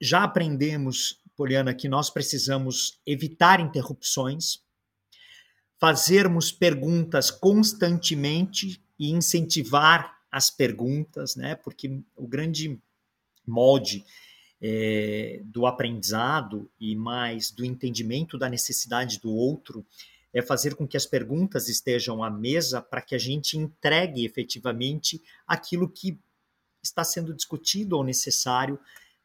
já 0.00 0.24
aprendemos, 0.24 1.20
Poliana, 1.40 1.72
que 1.72 1.88
nós 1.88 2.10
precisamos 2.10 3.00
evitar 3.06 3.60
interrupções, 3.60 4.62
fazermos 5.78 6.52
perguntas 6.52 7.30
constantemente 7.30 8.78
e 8.98 9.10
incentivar 9.10 10.18
as 10.30 10.50
perguntas, 10.50 11.36
né? 11.36 11.54
Porque 11.54 12.02
o 12.14 12.28
grande 12.28 12.78
molde 13.46 14.04
é, 14.60 15.40
do 15.42 15.64
aprendizado 15.64 16.70
e 16.78 16.94
mais 16.94 17.50
do 17.50 17.64
entendimento 17.64 18.36
da 18.36 18.50
necessidade 18.50 19.18
do 19.18 19.32
outro 19.32 19.82
é 20.34 20.42
fazer 20.42 20.74
com 20.74 20.86
que 20.86 20.98
as 20.98 21.06
perguntas 21.06 21.70
estejam 21.70 22.22
à 22.22 22.28
mesa 22.28 22.82
para 22.82 23.00
que 23.00 23.14
a 23.14 23.18
gente 23.18 23.56
entregue 23.56 24.26
efetivamente 24.26 25.22
aquilo 25.46 25.88
que 25.88 26.20
está 26.82 27.02
sendo 27.02 27.32
discutido 27.32 27.96
ou 27.96 28.04
necessário 28.04 28.78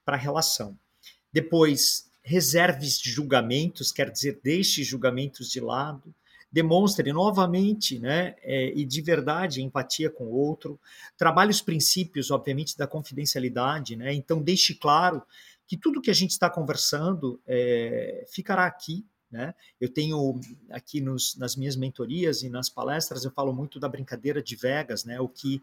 para 0.05 0.15
a 0.15 0.19
relação. 0.19 0.79
Depois, 1.35 2.09
reserve 2.23 2.87
julgamentos, 2.87 3.91
quer 3.91 4.09
dizer, 4.09 4.39
deixe 4.41 4.85
julgamentos 4.85 5.49
de 5.49 5.59
lado, 5.59 6.15
demonstre 6.49 7.11
novamente 7.11 7.99
né, 7.99 8.37
é, 8.41 8.71
e 8.73 8.85
de 8.85 9.01
verdade 9.01 9.61
empatia 9.61 10.09
com 10.09 10.23
o 10.23 10.33
outro, 10.33 10.79
trabalhe 11.17 11.51
os 11.51 11.61
princípios, 11.61 12.31
obviamente, 12.31 12.77
da 12.77 12.87
confidencialidade, 12.87 13.97
né, 13.97 14.13
então 14.13 14.41
deixe 14.41 14.75
claro 14.75 15.21
que 15.67 15.75
tudo 15.75 16.01
que 16.01 16.09
a 16.09 16.13
gente 16.13 16.31
está 16.31 16.49
conversando 16.49 17.37
é, 17.45 18.23
ficará 18.29 18.65
aqui, 18.65 19.05
né? 19.29 19.53
Eu 19.81 19.89
tenho 19.89 20.39
aqui 20.69 21.01
nos, 21.01 21.35
nas 21.35 21.57
minhas 21.57 21.75
mentorias 21.75 22.43
e 22.43 22.49
nas 22.49 22.69
palestras, 22.69 23.25
eu 23.25 23.31
falo 23.31 23.51
muito 23.51 23.79
da 23.79 23.89
brincadeira 23.89 24.41
de 24.41 24.55
Vegas, 24.55 25.03
né? 25.03 25.19
o 25.19 25.27
que 25.27 25.61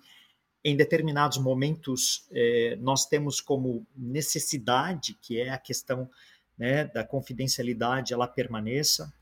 em 0.65 0.77
determinados 0.77 1.39
momentos 1.39 2.27
é, 2.31 2.77
nós 2.81 3.07
temos 3.07 3.41
como 3.41 3.87
necessidade, 3.97 5.15
que 5.21 5.41
é 5.41 5.51
a 5.51 5.59
questão 5.59 6.09
né, 6.57 6.85
da 6.85 7.03
confidencialidade, 7.03 8.13
ela 8.13 8.29
permaneça. 8.29 9.13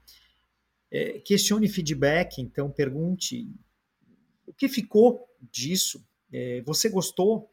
É, 0.91 1.21
questione 1.21 1.69
feedback, 1.69 2.41
então 2.43 2.71
pergunte 2.71 3.49
o 4.47 4.53
que 4.53 4.69
ficou 4.69 5.29
disso, 5.51 6.05
é, 6.33 6.61
você 6.63 6.89
gostou? 6.89 7.51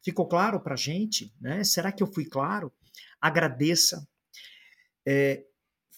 Ficou 0.00 0.26
claro 0.26 0.60
para 0.60 0.76
gente? 0.76 1.32
Né? 1.40 1.62
Será 1.64 1.92
que 1.92 2.02
eu 2.02 2.06
fui 2.06 2.24
claro? 2.24 2.72
Agradeça. 3.20 4.06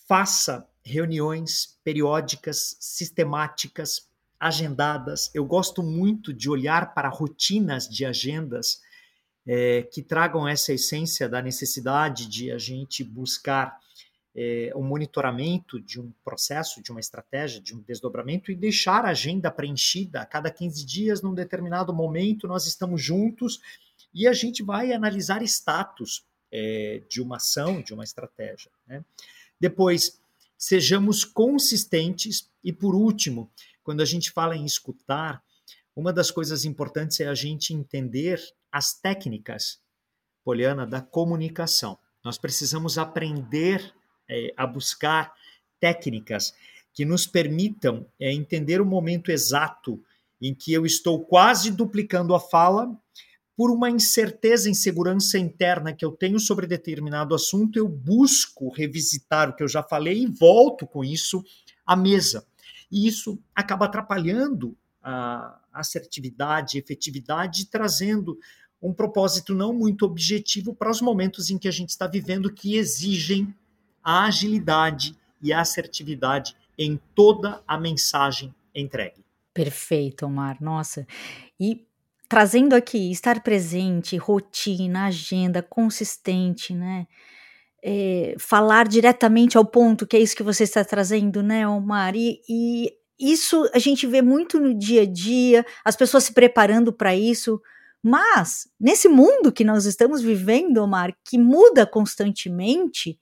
Faça 0.06 0.66
reuniões 0.82 1.78
periódicas, 1.84 2.76
sistemáticas, 2.80 4.07
agendadas. 4.38 5.30
Eu 5.34 5.44
gosto 5.44 5.82
muito 5.82 6.32
de 6.32 6.48
olhar 6.48 6.94
para 6.94 7.08
rotinas 7.08 7.88
de 7.88 8.04
agendas 8.04 8.80
é, 9.46 9.82
que 9.82 10.02
tragam 10.02 10.46
essa 10.46 10.72
essência 10.72 11.28
da 11.28 11.40
necessidade 11.40 12.26
de 12.26 12.50
a 12.52 12.58
gente 12.58 13.02
buscar 13.02 13.78
é, 14.36 14.70
o 14.74 14.82
monitoramento 14.82 15.80
de 15.80 16.00
um 16.00 16.12
processo, 16.24 16.82
de 16.82 16.90
uma 16.90 17.00
estratégia, 17.00 17.60
de 17.60 17.74
um 17.74 17.80
desdobramento 17.80 18.52
e 18.52 18.54
deixar 18.54 19.04
a 19.04 19.10
agenda 19.10 19.50
preenchida 19.50 20.20
a 20.20 20.26
cada 20.26 20.50
15 20.50 20.84
dias, 20.84 21.22
num 21.22 21.34
determinado 21.34 21.92
momento, 21.92 22.46
nós 22.46 22.66
estamos 22.66 23.02
juntos 23.02 23.60
e 24.14 24.28
a 24.28 24.32
gente 24.32 24.62
vai 24.62 24.92
analisar 24.92 25.42
status 25.42 26.24
é, 26.52 27.02
de 27.08 27.20
uma 27.20 27.36
ação, 27.36 27.82
de 27.82 27.92
uma 27.92 28.04
estratégia. 28.04 28.70
Né? 28.86 29.04
Depois, 29.60 30.20
sejamos 30.58 31.24
consistentes. 31.24 32.50
E 32.64 32.72
por 32.72 32.94
último, 32.94 33.50
quando 33.88 34.02
a 34.02 34.04
gente 34.04 34.30
fala 34.32 34.54
em 34.54 34.66
escutar, 34.66 35.42
uma 35.96 36.12
das 36.12 36.30
coisas 36.30 36.66
importantes 36.66 37.20
é 37.20 37.26
a 37.26 37.34
gente 37.34 37.72
entender 37.72 38.38
as 38.70 38.92
técnicas, 38.92 39.80
Poliana, 40.44 40.86
da 40.86 41.00
comunicação. 41.00 41.98
Nós 42.22 42.36
precisamos 42.36 42.98
aprender 42.98 43.94
é, 44.28 44.52
a 44.58 44.66
buscar 44.66 45.32
técnicas 45.80 46.52
que 46.92 47.06
nos 47.06 47.26
permitam 47.26 48.06
é, 48.20 48.30
entender 48.30 48.78
o 48.82 48.84
momento 48.84 49.30
exato 49.30 49.98
em 50.38 50.54
que 50.54 50.70
eu 50.70 50.84
estou 50.84 51.24
quase 51.24 51.70
duplicando 51.70 52.34
a 52.34 52.40
fala 52.40 52.94
por 53.56 53.70
uma 53.70 53.88
incerteza, 53.88 54.68
insegurança 54.68 55.38
interna 55.38 55.94
que 55.94 56.04
eu 56.04 56.12
tenho 56.12 56.38
sobre 56.38 56.66
determinado 56.66 57.34
assunto, 57.34 57.78
eu 57.78 57.88
busco 57.88 58.68
revisitar 58.68 59.48
o 59.48 59.56
que 59.56 59.62
eu 59.62 59.68
já 59.68 59.82
falei 59.82 60.24
e 60.24 60.26
volto 60.26 60.86
com 60.86 61.02
isso 61.02 61.42
à 61.86 61.96
mesa. 61.96 62.46
E 62.90 63.06
isso 63.06 63.38
acaba 63.54 63.86
atrapalhando 63.86 64.76
a 65.02 65.58
assertividade, 65.72 66.78
efetividade, 66.78 67.66
trazendo 67.66 68.38
um 68.80 68.92
propósito 68.92 69.54
não 69.54 69.72
muito 69.72 70.04
objetivo 70.04 70.74
para 70.74 70.90
os 70.90 71.00
momentos 71.00 71.50
em 71.50 71.58
que 71.58 71.68
a 71.68 71.72
gente 71.72 71.90
está 71.90 72.06
vivendo 72.06 72.52
que 72.52 72.76
exigem 72.76 73.54
a 74.02 74.24
agilidade 74.24 75.16
e 75.42 75.52
a 75.52 75.60
assertividade 75.60 76.56
em 76.76 77.00
toda 77.14 77.62
a 77.66 77.78
mensagem 77.78 78.54
entregue. 78.74 79.24
Perfeito, 79.52 80.26
Omar. 80.26 80.58
Nossa. 80.60 81.06
E 81.58 81.84
trazendo 82.28 82.74
aqui 82.74 83.10
estar 83.10 83.42
presente, 83.42 84.16
rotina, 84.16 85.06
agenda 85.06 85.62
consistente, 85.62 86.74
né? 86.74 87.06
É, 87.82 88.34
falar 88.38 88.88
diretamente 88.88 89.56
ao 89.56 89.64
ponto, 89.64 90.06
que 90.06 90.16
é 90.16 90.20
isso 90.20 90.34
que 90.34 90.42
você 90.42 90.64
está 90.64 90.84
trazendo, 90.84 91.42
né, 91.42 91.66
Omar? 91.66 92.14
E, 92.16 92.40
e 92.48 92.92
isso 93.18 93.68
a 93.72 93.78
gente 93.78 94.06
vê 94.06 94.20
muito 94.20 94.58
no 94.58 94.74
dia 94.74 95.02
a 95.02 95.06
dia, 95.06 95.64
as 95.84 95.96
pessoas 95.96 96.24
se 96.24 96.32
preparando 96.32 96.92
para 96.92 97.14
isso. 97.14 97.60
Mas, 98.02 98.68
nesse 98.80 99.08
mundo 99.08 99.52
que 99.52 99.64
nós 99.64 99.84
estamos 99.84 100.22
vivendo, 100.22 100.78
Omar, 100.78 101.16
que 101.24 101.38
muda 101.38 101.86
constantemente, 101.86 103.18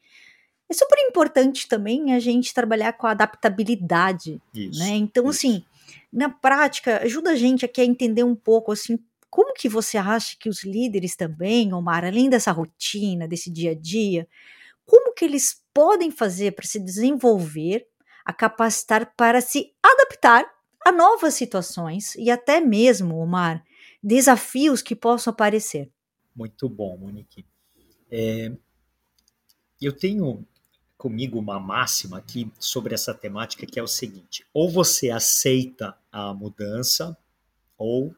é 0.68 0.74
super 0.74 0.98
importante 1.08 1.68
também 1.68 2.12
a 2.12 2.20
gente 2.20 2.52
trabalhar 2.52 2.92
com 2.92 3.06
a 3.06 3.12
adaptabilidade. 3.12 4.40
Isso, 4.54 4.78
né? 4.80 4.90
Então, 4.90 5.24
isso. 5.30 5.46
assim, 5.46 5.64
na 6.12 6.28
prática, 6.28 7.02
ajuda 7.02 7.30
a 7.30 7.36
gente 7.36 7.64
aqui 7.64 7.80
a 7.80 7.84
entender 7.84 8.24
um 8.24 8.34
pouco 8.34 8.72
assim, 8.72 8.98
como 9.36 9.52
que 9.52 9.68
você 9.68 9.98
acha 9.98 10.34
que 10.40 10.48
os 10.48 10.64
líderes 10.64 11.14
também, 11.14 11.74
Omar, 11.74 12.06
além 12.06 12.30
dessa 12.30 12.50
rotina, 12.50 13.28
desse 13.28 13.52
dia 13.52 13.72
a 13.72 13.74
dia, 13.74 14.26
como 14.86 15.12
que 15.12 15.26
eles 15.26 15.62
podem 15.74 16.10
fazer 16.10 16.52
para 16.52 16.64
se 16.64 16.80
desenvolver, 16.80 17.86
a 18.24 18.32
capacitar 18.32 19.12
para 19.14 19.42
se 19.42 19.74
adaptar 19.82 20.50
a 20.86 20.90
novas 20.90 21.34
situações 21.34 22.14
e 22.14 22.30
até 22.30 22.62
mesmo, 22.62 23.18
Omar, 23.18 23.62
desafios 24.02 24.80
que 24.80 24.96
possam 24.96 25.34
aparecer? 25.34 25.92
Muito 26.34 26.66
bom, 26.66 26.96
Monique. 26.96 27.44
É, 28.10 28.50
eu 29.82 29.92
tenho 29.92 30.46
comigo 30.96 31.38
uma 31.38 31.60
máxima 31.60 32.16
aqui 32.16 32.50
sobre 32.58 32.94
essa 32.94 33.12
temática 33.12 33.66
que 33.66 33.78
é 33.78 33.82
o 33.82 33.86
seguinte: 33.86 34.46
ou 34.50 34.70
você 34.70 35.10
aceita 35.10 35.94
a 36.10 36.32
mudança, 36.32 37.14
ou 37.76 38.16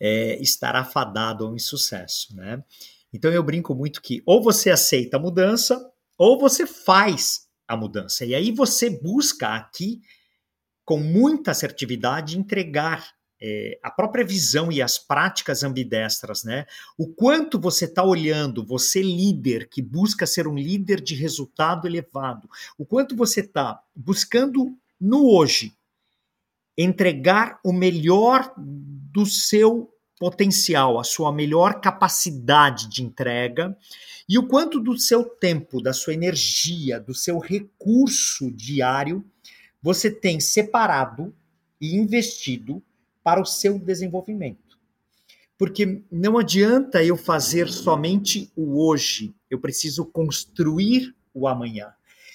é, 0.00 0.40
estará 0.40 0.84
fadado 0.84 1.46
ao 1.46 1.54
insucesso, 1.54 2.34
né? 2.34 2.64
Então 3.12 3.30
eu 3.30 3.42
brinco 3.42 3.74
muito 3.74 4.00
que 4.00 4.22
ou 4.24 4.42
você 4.42 4.70
aceita 4.70 5.16
a 5.16 5.20
mudança, 5.20 5.92
ou 6.16 6.38
você 6.38 6.66
faz 6.66 7.48
a 7.66 7.76
mudança. 7.76 8.24
E 8.24 8.34
aí 8.34 8.50
você 8.50 8.88
busca 8.88 9.48
aqui, 9.48 10.00
com 10.84 10.98
muita 10.98 11.50
assertividade, 11.50 12.38
entregar 12.38 13.12
é, 13.40 13.78
a 13.82 13.90
própria 13.90 14.24
visão 14.24 14.70
e 14.70 14.82
as 14.82 14.98
práticas 14.98 15.62
ambidestras, 15.62 16.44
né? 16.44 16.66
O 16.98 17.08
quanto 17.08 17.58
você 17.58 17.86
está 17.86 18.04
olhando, 18.04 18.64
você 18.64 19.00
líder 19.00 19.68
que 19.68 19.80
busca 19.80 20.26
ser 20.26 20.46
um 20.46 20.56
líder 20.56 21.00
de 21.00 21.14
resultado 21.14 21.86
elevado, 21.86 22.48
o 22.76 22.84
quanto 22.84 23.16
você 23.16 23.40
está 23.40 23.80
buscando 23.94 24.76
no 25.00 25.26
hoje 25.30 25.72
entregar 26.76 27.60
o 27.64 27.72
melhor 27.72 28.54
do 29.12 29.26
seu 29.26 29.92
potencial, 30.18 30.98
a 30.98 31.04
sua 31.04 31.32
melhor 31.32 31.80
capacidade 31.80 32.88
de 32.88 33.02
entrega 33.02 33.76
e 34.28 34.38
o 34.38 34.46
quanto 34.46 34.78
do 34.78 34.98
seu 34.98 35.24
tempo, 35.24 35.82
da 35.82 35.92
sua 35.92 36.12
energia, 36.12 37.00
do 37.00 37.14
seu 37.14 37.38
recurso 37.38 38.50
diário 38.50 39.24
você 39.82 40.10
tem 40.10 40.38
separado 40.40 41.34
e 41.80 41.96
investido 41.96 42.82
para 43.22 43.40
o 43.40 43.46
seu 43.46 43.78
desenvolvimento. 43.78 44.78
Porque 45.58 46.02
não 46.10 46.38
adianta 46.38 47.02
eu 47.02 47.16
fazer 47.16 47.68
somente 47.68 48.50
o 48.56 48.82
hoje, 48.82 49.34
eu 49.50 49.58
preciso 49.58 50.04
construir 50.06 51.14
o 51.34 51.46
amanhã. 51.46 51.92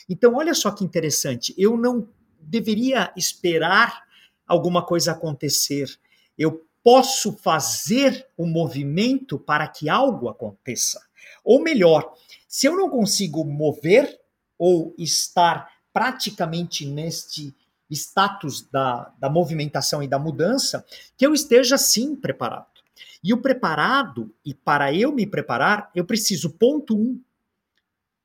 Então, 0.08 0.36
olha 0.36 0.53
só 0.53 0.72
que 0.72 0.84
interessante, 0.84 1.53
eu 1.58 1.75
não 1.77 2.08
deveria 2.39 3.12
esperar 3.15 4.03
alguma 4.48 4.86
coisa 4.86 5.12
acontecer. 5.12 5.89
Eu 6.38 6.65
posso 6.84 7.34
fazer 7.34 8.27
o 8.38 8.44
um 8.44 8.48
movimento 8.48 9.39
para 9.39 9.68
que 9.68 9.89
algo 9.89 10.30
aconteça. 10.30 11.01
Ou 11.44 11.62
melhor, 11.62 12.13
se 12.48 12.68
eu 12.68 12.75
não 12.75 12.89
consigo 12.89 13.44
mover 13.44 14.20
ou 14.58 14.94
estar 14.98 15.70
praticamente 15.92 16.86
neste 16.86 17.56
status 17.89 18.62
da, 18.70 19.13
da 19.20 19.30
movimentação 19.30 20.01
e 20.01 20.08
da 20.08 20.20
mudança, 20.20 20.86
que 21.18 21.25
eu 21.25 21.34
esteja 21.34 21.77
sim 21.77 22.15
preparado. 22.15 22.68
E 23.24 23.34
o 23.34 23.42
preparado, 23.42 24.34
e 24.46 24.54
para 24.54 24.94
eu 24.94 25.12
me 25.12 25.25
preparar, 25.25 25.92
eu 25.96 26.06
preciso, 26.06 26.51
ponto 26.51 26.96
um, 26.96 27.20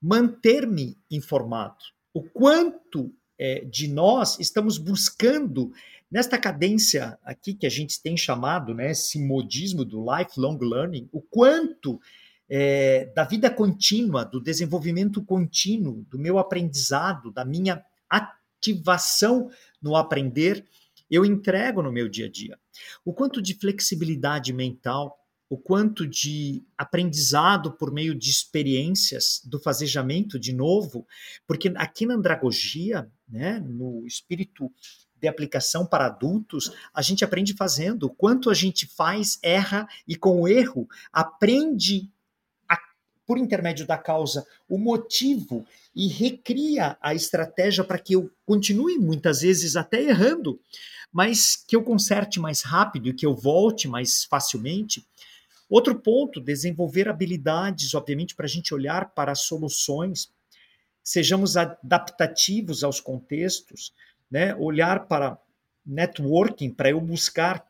manter-me 0.01 0.97
informado. 1.11 1.85
O 2.13 2.23
quanto 2.23 3.13
é, 3.39 3.65
de 3.65 3.89
nós 3.89 4.39
estamos 4.39 4.79
buscando 4.79 5.73
nesta 6.11 6.39
cadência 6.39 7.19
aqui 7.23 7.55
que 7.55 7.67
a 7.67 7.71
gente 7.71 8.03
tem 8.03 8.17
chamado, 8.17 8.75
né, 8.75 8.91
esse 8.91 9.19
modismo 9.19 9.85
do 9.85 10.05
lifelong 10.05 10.59
learning, 10.61 11.09
o 11.13 11.21
quanto 11.21 12.01
é, 12.49 13.07
da 13.15 13.25
vida 13.25 13.49
contínua, 13.49 14.25
do 14.25 14.41
desenvolvimento 14.41 15.23
contínuo, 15.25 16.05
do 16.11 16.19
meu 16.19 16.39
aprendizado, 16.39 17.31
da 17.31 17.45
minha 17.45 17.83
ativação 18.09 19.49
no 19.81 19.95
aprender, 19.95 20.67
eu 21.09 21.25
entrego 21.25 21.83
no 21.83 21.93
meu 21.93 22.09
dia 22.09 22.27
a 22.27 22.31
dia. 22.31 22.59
O 23.05 23.13
quanto 23.13 23.41
de 23.41 23.55
flexibilidade 23.55 24.53
mental, 24.53 25.17
o 25.49 25.59
quanto 25.59 26.07
de 26.07 26.65
aprendizado 26.79 27.73
por 27.73 27.93
meio 27.93 28.15
de 28.15 28.31
experiências 28.31 29.41
do 29.45 29.59
fazejamento 29.59 30.39
de 30.39 30.53
novo, 30.53 31.07
porque 31.47 31.73
aqui 31.77 32.07
na 32.07 32.15
andragogia, 32.15 33.11
né, 33.29 33.59
no 33.59 34.07
espírito 34.07 34.73
de 35.21 35.29
aplicação 35.29 35.85
para 35.85 36.07
adultos, 36.07 36.73
a 36.95 37.03
gente 37.03 37.25
aprende 37.25 37.55
fazendo. 37.55 38.05
O 38.05 38.11
quanto 38.11 38.51
a 38.51 38.55
gente 38.55 38.87
faz, 38.87 39.39
erra 39.43 39.87
e 40.07 40.17
com 40.17 40.41
o 40.41 40.49
erro 40.49 40.89
aprende 41.13 42.11
por 43.31 43.39
intermédio 43.39 43.87
da 43.87 43.97
causa, 43.97 44.45
o 44.69 44.77
motivo 44.77 45.65
e 45.95 46.09
recria 46.09 46.99
a 47.01 47.15
estratégia 47.15 47.85
para 47.85 47.97
que 47.97 48.17
eu 48.17 48.29
continue 48.45 48.99
muitas 48.99 49.43
vezes 49.43 49.77
até 49.77 50.03
errando, 50.03 50.61
mas 51.13 51.55
que 51.55 51.77
eu 51.77 51.85
conserte 51.85 52.41
mais 52.41 52.63
rápido 52.63 53.09
e 53.09 53.15
que 53.15 53.25
eu 53.25 53.37
volte 53.37 53.87
mais 53.87 54.25
facilmente. 54.25 55.07
Outro 55.69 55.95
ponto, 56.01 56.41
desenvolver 56.41 57.09
habilidades, 57.09 57.95
obviamente, 57.95 58.35
para 58.35 58.47
a 58.47 58.49
gente 58.49 58.75
olhar 58.75 59.15
para 59.15 59.37
soluções, 59.37 60.29
sejamos 61.01 61.57
adaptativos 61.57 62.83
aos 62.83 62.99
contextos, 62.99 63.93
né? 64.31 64.55
olhar 64.55 65.07
para 65.07 65.39
networking, 65.85 66.71
para 66.71 66.91
eu 66.91 67.01
buscar, 67.01 67.65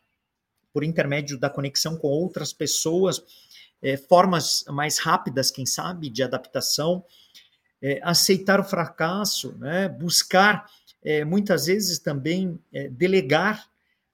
por 0.73 0.85
intermédio 0.85 1.39
da 1.39 1.51
conexão 1.51 1.97
com 1.97 2.09
outras 2.09 2.53
pessoas, 2.53 3.23
é, 3.83 3.97
formas 3.97 4.65
mais 4.69 4.99
rápidas, 4.99 5.51
quem 5.51 5.67
sabe, 5.67 6.11
de 6.11 6.23
adaptação, 6.23 7.05
é, 7.83 7.99
aceitar 8.03 8.61
o 8.61 8.65
fracasso, 8.65 9.57
né? 9.59 9.89
buscar 9.89 10.71
é, 11.03 11.25
muitas 11.25 11.67
vezes 11.67 11.99
também 11.99 12.61
delegar 12.91 13.67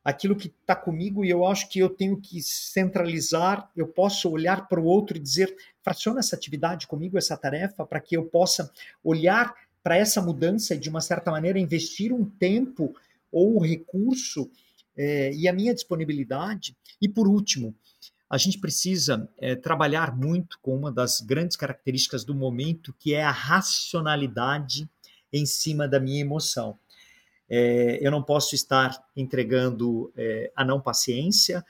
aquilo 0.04 0.36
que 0.36 0.46
está 0.46 0.76
comigo 0.76 1.24
e 1.24 1.30
eu 1.30 1.44
acho 1.44 1.68
que 1.68 1.80
eu 1.80 1.88
tenho 1.88 2.16
que 2.20 2.40
centralizar, 2.40 3.68
eu 3.76 3.88
posso 3.88 4.30
olhar 4.30 4.68
para 4.68 4.78
o 4.78 4.84
outro 4.84 5.16
e 5.16 5.20
dizer, 5.20 5.52
fraciona 5.82 6.20
essa 6.20 6.36
atividade 6.36 6.86
comigo, 6.86 7.18
essa 7.18 7.36
tarefa, 7.36 7.84
para 7.84 7.98
que 7.98 8.16
eu 8.16 8.24
possa 8.24 8.72
olhar 9.02 9.52
para 9.86 9.96
essa 9.96 10.20
mudança 10.20 10.76
de 10.76 10.90
uma 10.90 11.00
certa 11.00 11.30
maneira, 11.30 11.60
investir 11.60 12.12
um 12.12 12.24
tempo 12.24 12.92
ou 13.30 13.60
recurso 13.60 14.50
é, 14.96 15.32
e 15.32 15.46
a 15.46 15.52
minha 15.52 15.72
disponibilidade. 15.72 16.76
E, 17.00 17.08
por 17.08 17.28
último, 17.28 17.72
a 18.28 18.36
gente 18.36 18.58
precisa 18.58 19.28
é, 19.38 19.54
trabalhar 19.54 20.16
muito 20.16 20.58
com 20.60 20.76
uma 20.76 20.90
das 20.90 21.20
grandes 21.20 21.56
características 21.56 22.24
do 22.24 22.34
momento, 22.34 22.92
que 22.98 23.14
é 23.14 23.22
a 23.22 23.30
racionalidade 23.30 24.90
em 25.32 25.46
cima 25.46 25.86
da 25.86 26.00
minha 26.00 26.20
emoção. 26.20 26.76
É, 27.48 28.04
eu 28.04 28.10
não 28.10 28.24
posso 28.24 28.56
estar 28.56 29.00
entregando 29.16 30.12
é, 30.16 30.50
a 30.56 30.64
não 30.64 30.80
paciência, 30.80 31.64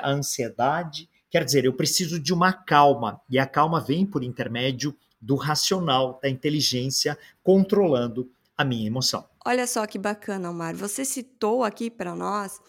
a 0.00 0.10
ansiedade. 0.10 1.06
Quer 1.30 1.44
dizer, 1.44 1.66
eu 1.66 1.74
preciso 1.74 2.18
de 2.18 2.32
uma 2.32 2.50
calma, 2.50 3.20
e 3.28 3.38
a 3.38 3.46
calma 3.46 3.78
vem 3.78 4.06
por 4.06 4.24
intermédio 4.24 4.96
do 5.22 5.36
racional, 5.36 6.18
da 6.20 6.28
inteligência, 6.28 7.16
controlando 7.42 8.28
a 8.58 8.64
minha 8.64 8.86
emoção. 8.86 9.24
Olha 9.46 9.66
só 9.66 9.86
que 9.86 9.98
bacana, 9.98 10.50
Omar. 10.50 10.74
Você 10.74 11.04
citou 11.04 11.62
aqui 11.62 11.88
para 11.88 12.14
nós 12.14 12.60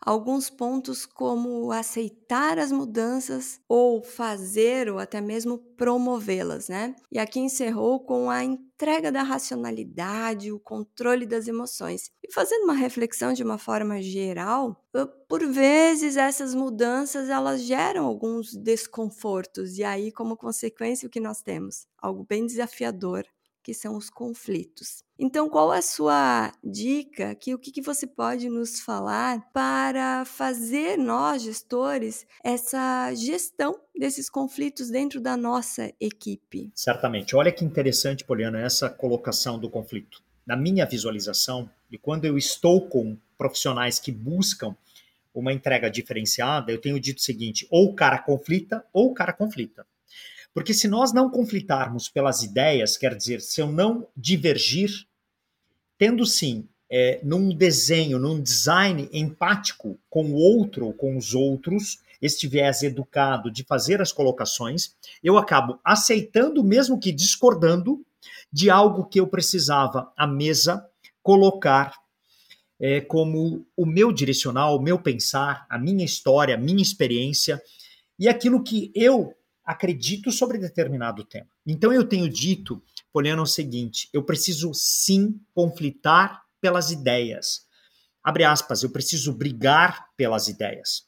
alguns 0.00 0.48
pontos 0.48 1.04
como 1.04 1.70
aceitar 1.72 2.58
as 2.58 2.72
mudanças 2.72 3.60
ou 3.68 4.02
fazer 4.02 4.90
ou 4.90 4.98
até 4.98 5.20
mesmo 5.20 5.58
promovê-las, 5.76 6.68
né? 6.68 6.94
E 7.10 7.18
aqui 7.18 7.40
encerrou 7.40 8.00
com 8.00 8.30
a 8.30 8.42
entrega 8.44 9.10
da 9.10 9.22
racionalidade, 9.22 10.52
o 10.52 10.60
controle 10.60 11.26
das 11.26 11.48
emoções. 11.48 12.10
E 12.22 12.32
fazendo 12.32 12.64
uma 12.64 12.74
reflexão 12.74 13.32
de 13.32 13.42
uma 13.42 13.58
forma 13.58 14.00
geral, 14.00 14.80
por 15.28 15.44
vezes 15.46 16.16
essas 16.16 16.54
mudanças 16.54 17.28
elas 17.28 17.62
geram 17.62 18.06
alguns 18.06 18.54
desconfortos 18.54 19.78
e 19.78 19.84
aí 19.84 20.10
como 20.12 20.36
consequência 20.36 21.06
o 21.06 21.10
que 21.10 21.20
nós 21.20 21.42
temos? 21.42 21.86
Algo 22.00 22.24
bem 22.28 22.46
desafiador 22.46 23.24
que 23.62 23.74
são 23.74 23.96
os 23.96 24.08
conflitos. 24.08 25.02
Então, 25.18 25.48
qual 25.48 25.70
a 25.72 25.82
sua 25.82 26.52
dica? 26.62 27.34
Que, 27.34 27.54
o 27.54 27.58
que, 27.58 27.72
que 27.72 27.82
você 27.82 28.06
pode 28.06 28.48
nos 28.48 28.80
falar 28.80 29.50
para 29.52 30.24
fazer 30.24 30.96
nós, 30.96 31.42
gestores, 31.42 32.26
essa 32.44 33.12
gestão 33.14 33.78
desses 33.96 34.30
conflitos 34.30 34.90
dentro 34.90 35.20
da 35.20 35.36
nossa 35.36 35.92
equipe? 36.00 36.70
Certamente. 36.74 37.34
Olha 37.34 37.52
que 37.52 37.64
interessante, 37.64 38.24
Poliana, 38.24 38.60
essa 38.60 38.88
colocação 38.88 39.58
do 39.58 39.68
conflito. 39.68 40.22
Na 40.46 40.56
minha 40.56 40.86
visualização, 40.86 41.68
e 41.90 41.98
quando 41.98 42.24
eu 42.24 42.38
estou 42.38 42.88
com 42.88 43.18
profissionais 43.36 43.98
que 43.98 44.12
buscam 44.12 44.76
uma 45.34 45.52
entrega 45.52 45.90
diferenciada, 45.90 46.72
eu 46.72 46.80
tenho 46.80 46.98
dito 46.98 47.18
o 47.18 47.22
seguinte: 47.22 47.66
ou 47.70 47.90
o 47.90 47.94
cara 47.94 48.18
conflita, 48.18 48.84
ou 48.92 49.10
o 49.10 49.14
cara 49.14 49.32
conflita. 49.32 49.86
Porque 50.58 50.74
se 50.74 50.88
nós 50.88 51.12
não 51.12 51.30
conflitarmos 51.30 52.08
pelas 52.08 52.42
ideias, 52.42 52.96
quer 52.96 53.14
dizer, 53.14 53.40
se 53.40 53.60
eu 53.60 53.70
não 53.70 54.08
divergir, 54.16 54.90
tendo 55.96 56.26
sim 56.26 56.66
é, 56.90 57.20
num 57.22 57.54
desenho, 57.54 58.18
num 58.18 58.42
design 58.42 59.08
empático 59.12 59.96
com 60.10 60.32
o 60.32 60.34
outro 60.34 60.86
ou 60.86 60.92
com 60.92 61.16
os 61.16 61.32
outros, 61.32 62.00
este 62.20 62.48
viés 62.48 62.82
educado 62.82 63.52
de 63.52 63.62
fazer 63.62 64.02
as 64.02 64.10
colocações, 64.10 64.96
eu 65.22 65.38
acabo 65.38 65.78
aceitando, 65.84 66.64
mesmo 66.64 66.98
que 66.98 67.12
discordando, 67.12 68.04
de 68.52 68.68
algo 68.68 69.04
que 69.04 69.20
eu 69.20 69.28
precisava 69.28 70.12
à 70.16 70.26
mesa 70.26 70.84
colocar 71.22 71.94
é, 72.80 73.00
como 73.00 73.64
o 73.76 73.86
meu 73.86 74.10
direcional, 74.10 74.76
o 74.76 74.82
meu 74.82 74.98
pensar, 74.98 75.64
a 75.70 75.78
minha 75.78 76.04
história, 76.04 76.56
a 76.56 76.58
minha 76.58 76.82
experiência 76.82 77.62
e 78.18 78.28
aquilo 78.28 78.60
que 78.60 78.90
eu 78.92 79.37
acredito 79.68 80.32
sobre 80.32 80.56
determinado 80.56 81.22
tema. 81.22 81.46
Então 81.66 81.92
eu 81.92 82.02
tenho 82.02 82.26
dito, 82.26 82.82
Poliana, 83.12 83.42
o 83.42 83.46
seguinte: 83.46 84.08
eu 84.14 84.24
preciso 84.24 84.72
sim 84.72 85.38
conflitar 85.54 86.42
pelas 86.58 86.90
ideias. 86.90 87.66
Abre 88.24 88.44
aspas, 88.44 88.82
eu 88.82 88.88
preciso 88.88 89.30
brigar 89.30 90.06
pelas 90.16 90.48
ideias. 90.48 91.02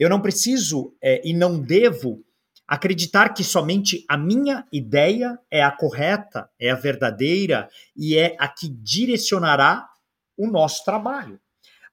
Eu 0.00 0.10
não 0.10 0.20
preciso 0.20 0.96
é, 1.00 1.22
e 1.24 1.32
não 1.32 1.60
devo 1.60 2.24
acreditar 2.66 3.34
que 3.34 3.44
somente 3.44 4.04
a 4.08 4.16
minha 4.16 4.66
ideia 4.72 5.38
é 5.48 5.62
a 5.62 5.70
correta, 5.70 6.50
é 6.58 6.70
a 6.70 6.74
verdadeira 6.74 7.68
e 7.96 8.16
é 8.16 8.34
a 8.36 8.48
que 8.48 8.68
direcionará 8.68 9.88
o 10.36 10.48
nosso 10.48 10.84
trabalho. 10.84 11.40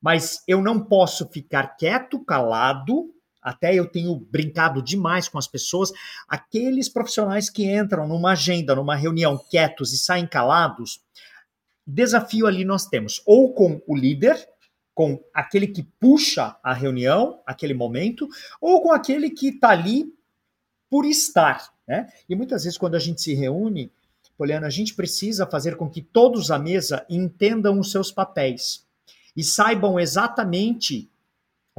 Mas 0.01 0.41
eu 0.47 0.59
não 0.59 0.83
posso 0.83 1.29
ficar 1.29 1.75
quieto, 1.75 2.23
calado, 2.25 3.13
até 3.41 3.73
eu 3.73 3.85
tenho 3.85 4.15
brincado 4.15 4.81
demais 4.81 5.27
com 5.27 5.37
as 5.37 5.47
pessoas, 5.47 5.91
aqueles 6.27 6.89
profissionais 6.89 7.49
que 7.49 7.65
entram 7.65 8.07
numa 8.07 8.31
agenda, 8.31 8.75
numa 8.75 8.95
reunião 8.95 9.37
quietos 9.49 9.93
e 9.93 9.97
saem 9.97 10.27
calados, 10.27 11.01
desafio 11.85 12.45
ali 12.45 12.63
nós 12.63 12.85
temos, 12.85 13.21
ou 13.25 13.53
com 13.53 13.81
o 13.87 13.95
líder, 13.95 14.37
com 14.93 15.19
aquele 15.33 15.67
que 15.67 15.83
puxa 15.99 16.57
a 16.61 16.73
reunião, 16.73 17.41
aquele 17.45 17.73
momento, 17.73 18.27
ou 18.59 18.81
com 18.83 18.91
aquele 18.91 19.29
que 19.29 19.47
está 19.47 19.69
ali 19.69 20.13
por 20.89 21.05
estar. 21.05 21.71
Né? 21.87 22.07
E 22.27 22.35
muitas 22.35 22.63
vezes, 22.63 22.77
quando 22.77 22.95
a 22.95 22.99
gente 22.99 23.21
se 23.21 23.33
reúne, 23.33 23.91
Poliana, 24.37 24.67
a 24.67 24.69
gente 24.69 24.93
precisa 24.93 25.45
fazer 25.45 25.75
com 25.75 25.89
que 25.89 26.01
todos 26.01 26.49
à 26.49 26.57
mesa 26.57 27.05
entendam 27.09 27.77
os 27.77 27.91
seus 27.91 28.09
papéis 28.09 28.85
e 29.35 29.43
saibam 29.43 29.99
exatamente 29.99 31.09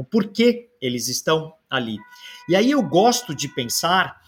o 0.00 0.04
porquê 0.04 0.70
eles 0.80 1.08
estão 1.08 1.52
ali. 1.68 1.98
E 2.48 2.56
aí 2.56 2.70
eu 2.70 2.82
gosto 2.82 3.34
de 3.34 3.48
pensar 3.48 4.18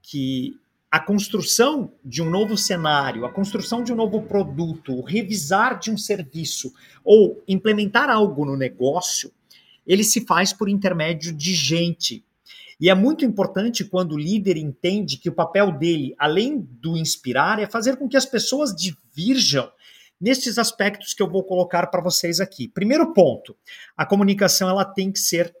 que 0.00 0.56
a 0.88 1.00
construção 1.00 1.92
de 2.04 2.22
um 2.22 2.30
novo 2.30 2.56
cenário, 2.56 3.24
a 3.24 3.32
construção 3.32 3.82
de 3.82 3.92
um 3.92 3.96
novo 3.96 4.22
produto, 4.22 4.94
o 4.94 5.02
revisar 5.02 5.80
de 5.80 5.90
um 5.90 5.98
serviço 5.98 6.72
ou 7.04 7.42
implementar 7.48 8.08
algo 8.08 8.44
no 8.44 8.56
negócio, 8.56 9.32
ele 9.84 10.04
se 10.04 10.24
faz 10.24 10.52
por 10.52 10.68
intermédio 10.68 11.32
de 11.32 11.54
gente, 11.54 12.24
e 12.78 12.90
é 12.90 12.94
muito 12.94 13.24
importante 13.24 13.84
quando 13.84 14.12
o 14.12 14.18
líder 14.18 14.56
entende 14.56 15.16
que 15.16 15.30
o 15.30 15.34
papel 15.34 15.72
dele, 15.72 16.14
além 16.18 16.60
do 16.60 16.96
inspirar, 16.96 17.58
é 17.58 17.66
fazer 17.66 17.96
com 17.96 18.08
que 18.08 18.16
as 18.16 18.26
pessoas 18.26 18.74
divirjam 18.74 19.70
nestes 20.20 20.58
aspectos 20.58 21.14
que 21.14 21.22
eu 21.22 21.30
vou 21.30 21.44
colocar 21.44 21.86
para 21.88 22.02
vocês 22.02 22.40
aqui. 22.40 22.68
Primeiro 22.68 23.12
ponto, 23.12 23.56
a 23.96 24.06
comunicação 24.06 24.68
ela 24.68 24.84
tem 24.84 25.12
que 25.12 25.18
ser 25.18 25.54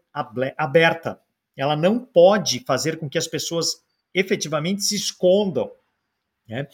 aberta. 0.56 1.20
Ela 1.56 1.76
não 1.76 1.98
pode 1.98 2.60
fazer 2.60 2.98
com 2.98 3.08
que 3.08 3.18
as 3.18 3.26
pessoas 3.26 3.82
efetivamente 4.14 4.82
se 4.82 4.96
escondam. 4.96 5.70
Né? 6.48 6.66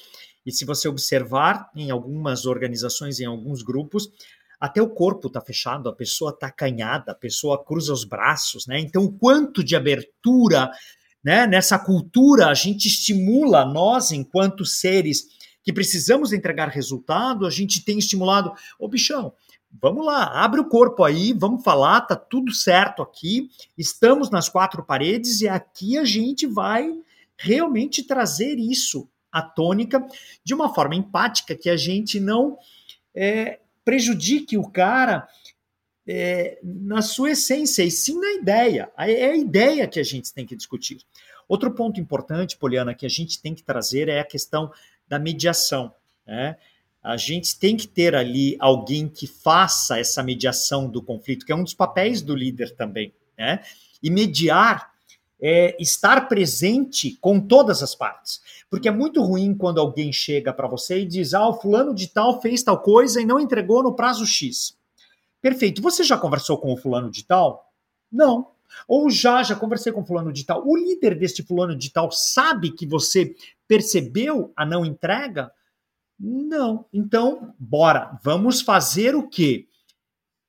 E 0.45 0.53
se 0.53 0.64
você 0.64 0.88
observar 0.88 1.71
em 1.75 1.90
algumas 1.90 2.47
organizações, 2.47 3.21
em 3.21 3.25
alguns 3.25 3.62
grupos, 3.62 4.11
até 4.61 4.81
o 4.81 4.88
corpo 4.88 5.27
está 5.27 5.40
fechado, 5.40 5.88
a 5.88 5.92
pessoa 5.92 6.31
está 6.31 6.47
acanhada, 6.47 7.11
a 7.11 7.16
pessoa 7.16 7.64
cruza 7.64 7.92
os 7.92 8.05
braços, 8.05 8.64
né? 8.64 8.79
Então, 8.79 9.03
o 9.03 9.12
quanto 9.12 9.62
de 9.64 9.75
abertura, 9.75 10.71
né? 11.23 11.49
Nessa 11.49 11.77
cultura, 11.81 12.47
a 12.47 12.55
gente 12.55 12.87
estimula 12.87 13.64
nós, 13.64 14.12
enquanto 14.12 14.64
seres 14.64 15.27
que 15.62 15.72
precisamos 15.72 16.33
entregar 16.33 16.68
resultado, 16.68 17.46
a 17.46 17.51
gente 17.51 17.85
tem 17.85 17.98
estimulado, 17.98 18.53
ô 18.79 18.88
bichão, 18.88 19.33
vamos 19.81 20.05
lá, 20.05 20.25
abre 20.44 20.61
o 20.61 20.68
corpo 20.68 21.05
aí, 21.05 21.33
vamos 21.33 21.62
falar, 21.62 22.03
tá 22.03 22.16
tudo 22.16 22.53
certo 22.53 23.03
aqui, 23.03 23.48
estamos 23.77 24.31
nas 24.31 24.48
quatro 24.48 24.83
paredes 24.85 25.40
e 25.40 25.48
aqui 25.48 25.96
a 25.96 26.05
gente 26.05 26.46
vai 26.46 26.92
realmente 27.37 28.03
trazer 28.03 28.59
isso 28.59 29.09
à 29.31 29.40
tônica 29.40 30.07
de 30.44 30.53
uma 30.53 30.75
forma 30.75 30.94
empática 30.94 31.55
que 31.55 31.70
a 31.70 31.77
gente 31.77 32.20
não 32.20 32.59
é, 33.14 33.61
prejudique 33.85 34.59
o 34.59 34.68
cara 34.68 35.27
é, 36.07 36.59
na 36.62 37.01
sua 37.01 37.31
essência, 37.31 37.83
e 37.83 37.90
sim 37.90 38.18
na 38.18 38.33
ideia. 38.33 38.90
É 38.98 39.27
a 39.27 39.37
ideia 39.37 39.87
que 39.87 40.01
a 40.01 40.05
gente 40.05 40.33
tem 40.33 40.44
que 40.44 40.57
discutir. 40.57 40.98
Outro 41.48 41.70
ponto 41.72 42.01
importante, 42.01 42.57
Poliana, 42.57 42.94
que 42.94 43.07
a 43.07 43.11
gente 43.11 43.40
tem 43.40 43.55
que 43.55 43.62
trazer 43.62 44.09
é 44.09 44.20
a 44.20 44.25
questão 44.25 44.70
da 45.12 45.18
mediação. 45.18 45.94
Né? 46.27 46.57
A 47.03 47.18
gente 47.18 47.59
tem 47.59 47.77
que 47.77 47.87
ter 47.87 48.14
ali 48.14 48.57
alguém 48.59 49.07
que 49.07 49.27
faça 49.27 49.98
essa 49.98 50.22
mediação 50.22 50.88
do 50.88 51.03
conflito, 51.03 51.44
que 51.44 51.53
é 51.53 51.55
um 51.55 51.62
dos 51.62 51.75
papéis 51.75 52.22
do 52.22 52.35
líder 52.35 52.75
também. 52.75 53.12
Né? 53.37 53.62
E 54.03 54.09
mediar 54.09 54.90
é 55.38 55.77
estar 55.79 56.29
presente 56.29 57.18
com 57.20 57.38
todas 57.38 57.83
as 57.83 57.94
partes. 57.94 58.40
Porque 58.70 58.88
é 58.88 58.90
muito 58.90 59.22
ruim 59.22 59.55
quando 59.55 59.81
alguém 59.81 60.11
chega 60.11 60.51
para 60.51 60.66
você 60.66 61.01
e 61.01 61.07
diz: 61.07 61.35
ah, 61.35 61.46
o 61.46 61.61
fulano 61.61 61.94
de 61.94 62.07
tal 62.07 62.40
fez 62.40 62.62
tal 62.62 62.81
coisa 62.81 63.20
e 63.20 63.27
não 63.27 63.38
entregou 63.38 63.83
no 63.83 63.94
prazo 63.94 64.25
X. 64.25 64.79
Perfeito. 65.42 65.83
Você 65.83 66.03
já 66.05 66.16
conversou 66.16 66.57
com 66.57 66.72
o 66.72 66.77
fulano 66.79 67.11
de 67.11 67.22
tal? 67.22 67.70
Não. 68.11 68.48
Ou 68.87 69.11
já, 69.11 69.43
já 69.43 69.55
conversei 69.57 69.93
com 69.93 70.05
fulano 70.05 70.33
de 70.33 70.45
tal. 70.45 70.67
O 70.67 70.77
líder 70.77 71.19
deste 71.19 71.43
fulano 71.43 71.77
de 71.77 71.91
tal 71.93 72.11
sabe 72.11 72.73
que 72.73 72.87
você 72.87 73.35
percebeu 73.67 74.53
a 74.57 74.65
não 74.67 74.85
entrega? 74.85 75.51
Não. 76.19 76.87
Então, 76.93 77.55
bora. 77.59 78.19
Vamos 78.23 78.61
fazer 78.61 79.15
o 79.15 79.29
quê? 79.29 79.67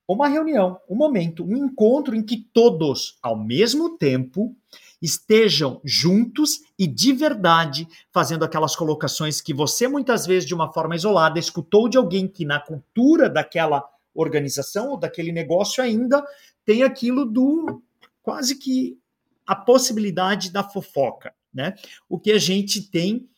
Uma 0.08 0.28
reunião, 0.28 0.80
um 0.90 0.96
momento, 0.96 1.46
um 1.46 1.56
encontro 1.56 2.14
em 2.14 2.22
que 2.22 2.38
todos, 2.54 3.18
ao 3.22 3.38
mesmo 3.38 3.98
tempo, 3.98 4.54
estejam 5.02 5.82
juntos 5.84 6.62
e 6.80 6.88
de 6.88 7.12
verdade 7.12 7.88
fazendo 8.12 8.46
aquelas 8.46 8.76
colocações 8.76 9.42
que 9.42 9.54
você 9.54 9.88
muitas 9.88 10.26
vezes 10.26 10.48
de 10.48 10.54
uma 10.54 10.72
forma 10.72 10.96
isolada 10.96 11.38
escutou 11.38 11.90
de 11.90 11.98
alguém 11.98 12.28
que 12.28 12.46
na 12.46 12.60
cultura 12.60 13.30
daquela 13.30 13.84
organização 14.14 14.92
ou 14.92 14.98
daquele 14.98 15.32
negócio 15.32 15.84
ainda 15.84 16.24
tem 16.66 16.84
aquilo 16.84 17.26
do 17.26 17.82
quase 18.24 18.56
que 18.56 18.98
a 19.46 19.56
possibilidade 19.56 20.52
da 20.52 20.64
fofoca, 20.64 21.36
né? 21.54 21.76
O 22.10 22.18
que 22.18 22.32
a 22.32 22.40
gente 22.40 22.90
tem 22.90 23.30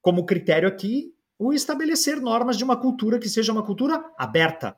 como 0.00 0.24
critério 0.24 0.68
aqui 0.68 1.14
o 1.38 1.52
estabelecer 1.52 2.20
normas 2.20 2.56
de 2.56 2.64
uma 2.64 2.76
cultura 2.76 3.18
que 3.18 3.28
seja 3.28 3.52
uma 3.52 3.64
cultura 3.64 4.02
aberta, 4.16 4.76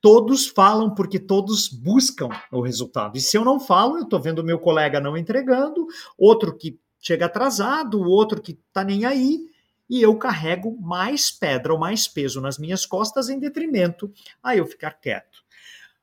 todos 0.00 0.46
falam 0.46 0.94
porque 0.94 1.18
todos 1.18 1.68
buscam 1.68 2.28
o 2.52 2.60
resultado. 2.60 3.16
E 3.16 3.20
se 3.20 3.36
eu 3.36 3.44
não 3.44 3.58
falo, 3.58 3.96
eu 3.96 4.04
estou 4.04 4.20
vendo 4.20 4.44
meu 4.44 4.58
colega 4.58 5.00
não 5.00 5.16
entregando, 5.16 5.86
outro 6.16 6.56
que 6.56 6.78
chega 7.00 7.26
atrasado, 7.26 8.00
outro 8.00 8.40
que 8.40 8.52
está 8.52 8.84
nem 8.84 9.04
aí, 9.04 9.40
e 9.88 10.02
eu 10.02 10.16
carrego 10.16 10.76
mais 10.80 11.30
pedra 11.30 11.72
ou 11.72 11.78
mais 11.78 12.08
peso 12.08 12.40
nas 12.40 12.58
minhas 12.58 12.84
costas 12.84 13.28
em 13.28 13.38
detrimento 13.38 14.12
a 14.42 14.56
eu 14.56 14.66
ficar 14.66 14.92
quieto. 14.92 15.44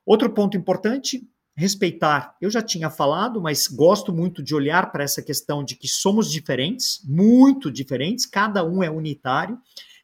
Outro 0.06 0.30
ponto 0.32 0.56
importante, 0.56 1.26
respeitar. 1.56 2.36
Eu 2.40 2.50
já 2.50 2.60
tinha 2.60 2.90
falado, 2.90 3.40
mas 3.40 3.68
gosto 3.68 4.12
muito 4.12 4.42
de 4.42 4.54
olhar 4.54 4.90
para 4.90 5.04
essa 5.04 5.22
questão 5.22 5.64
de 5.64 5.76
que 5.76 5.86
somos 5.86 6.30
diferentes, 6.30 7.00
muito 7.04 7.70
diferentes, 7.70 8.26
cada 8.26 8.64
um 8.64 8.82
é 8.82 8.90
unitário. 8.90 9.58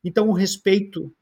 Então, 0.04 0.28
o 0.28 0.32
respeito 0.32 1.12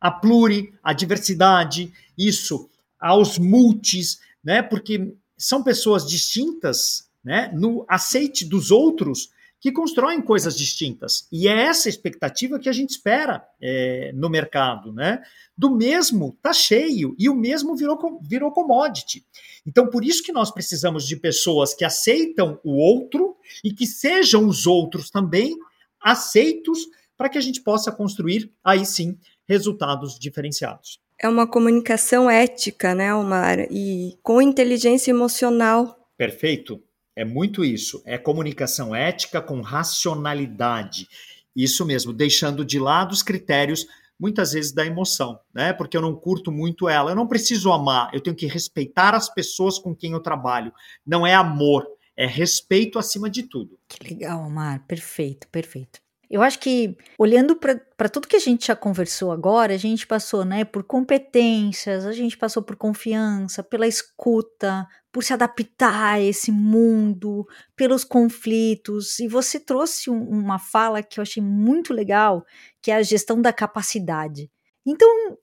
a 0.00 0.10
pluri, 0.10 0.74
a 0.82 0.92
diversidade, 0.92 1.92
isso, 2.18 2.68
aos 2.98 3.38
multis, 3.38 4.18
né? 4.42 4.60
Porque 4.60 5.14
são 5.38 5.62
pessoas 5.62 6.08
distintas, 6.08 7.08
né? 7.22 7.52
No 7.54 7.86
aceite 7.88 8.44
dos 8.44 8.72
outros 8.72 9.30
que 9.62 9.70
constroem 9.70 10.20
coisas 10.20 10.58
distintas. 10.58 11.28
E 11.30 11.46
é 11.46 11.56
essa 11.56 11.88
expectativa 11.88 12.58
que 12.58 12.68
a 12.68 12.72
gente 12.72 12.90
espera 12.90 13.46
é, 13.60 14.10
no 14.12 14.28
mercado, 14.28 14.92
né? 14.92 15.22
Do 15.56 15.70
mesmo 15.70 16.36
tá 16.42 16.52
cheio 16.52 17.14
e 17.16 17.28
o 17.28 17.34
mesmo 17.36 17.76
virou, 17.76 18.20
virou 18.28 18.50
commodity. 18.50 19.24
Então, 19.64 19.86
por 19.86 20.04
isso 20.04 20.20
que 20.24 20.32
nós 20.32 20.50
precisamos 20.50 21.06
de 21.06 21.14
pessoas 21.14 21.74
que 21.74 21.84
aceitam 21.84 22.58
o 22.64 22.72
outro 22.72 23.36
e 23.62 23.72
que 23.72 23.86
sejam 23.86 24.48
os 24.48 24.66
outros 24.66 25.10
também 25.10 25.56
aceitos 26.00 26.80
para 27.16 27.28
que 27.28 27.38
a 27.38 27.40
gente 27.40 27.60
possa 27.60 27.92
construir 27.92 28.52
aí 28.64 28.84
sim 28.84 29.16
resultados 29.48 30.18
diferenciados. 30.18 31.00
É 31.16 31.28
uma 31.28 31.46
comunicação 31.46 32.28
ética, 32.28 32.96
né, 32.96 33.14
Omar? 33.14 33.60
E 33.70 34.18
com 34.24 34.42
inteligência 34.42 35.12
emocional. 35.12 36.10
Perfeito. 36.16 36.82
É 37.14 37.24
muito 37.24 37.64
isso. 37.64 38.02
É 38.04 38.16
comunicação 38.16 38.94
ética 38.94 39.40
com 39.40 39.60
racionalidade. 39.60 41.08
Isso 41.54 41.84
mesmo, 41.84 42.12
deixando 42.12 42.64
de 42.64 42.78
lado 42.78 43.12
os 43.12 43.22
critérios 43.22 43.86
muitas 44.18 44.52
vezes 44.52 44.72
da 44.72 44.86
emoção, 44.86 45.38
né? 45.52 45.72
Porque 45.72 45.96
eu 45.96 46.00
não 46.00 46.14
curto 46.14 46.52
muito 46.52 46.88
ela. 46.88 47.10
Eu 47.10 47.16
não 47.16 47.26
preciso 47.26 47.72
amar, 47.72 48.10
eu 48.14 48.20
tenho 48.20 48.36
que 48.36 48.46
respeitar 48.46 49.14
as 49.14 49.28
pessoas 49.28 49.78
com 49.78 49.94
quem 49.94 50.12
eu 50.12 50.20
trabalho. 50.20 50.72
Não 51.04 51.26
é 51.26 51.34
amor, 51.34 51.86
é 52.16 52.26
respeito 52.26 52.98
acima 52.98 53.28
de 53.28 53.42
tudo. 53.42 53.78
Que 53.88 54.08
legal, 54.08 54.46
Omar. 54.46 54.86
Perfeito, 54.86 55.48
perfeito. 55.48 56.01
Eu 56.32 56.40
acho 56.40 56.58
que, 56.60 56.96
olhando 57.18 57.54
para 57.54 58.08
tudo 58.08 58.26
que 58.26 58.36
a 58.36 58.40
gente 58.40 58.68
já 58.68 58.74
conversou 58.74 59.30
agora, 59.30 59.74
a 59.74 59.76
gente 59.76 60.06
passou 60.06 60.46
né, 60.46 60.64
por 60.64 60.82
competências, 60.82 62.06
a 62.06 62.12
gente 62.12 62.38
passou 62.38 62.62
por 62.62 62.74
confiança, 62.74 63.62
pela 63.62 63.86
escuta, 63.86 64.88
por 65.12 65.22
se 65.22 65.34
adaptar 65.34 66.14
a 66.14 66.20
esse 66.22 66.50
mundo, 66.50 67.46
pelos 67.76 68.02
conflitos. 68.02 69.18
E 69.18 69.28
você 69.28 69.60
trouxe 69.60 70.08
um, 70.08 70.26
uma 70.26 70.58
fala 70.58 71.02
que 71.02 71.20
eu 71.20 71.22
achei 71.22 71.42
muito 71.42 71.92
legal, 71.92 72.46
que 72.80 72.90
é 72.90 72.94
a 72.96 73.02
gestão 73.02 73.42
da 73.42 73.52
capacidade. 73.52 74.50
Então, 74.86 75.36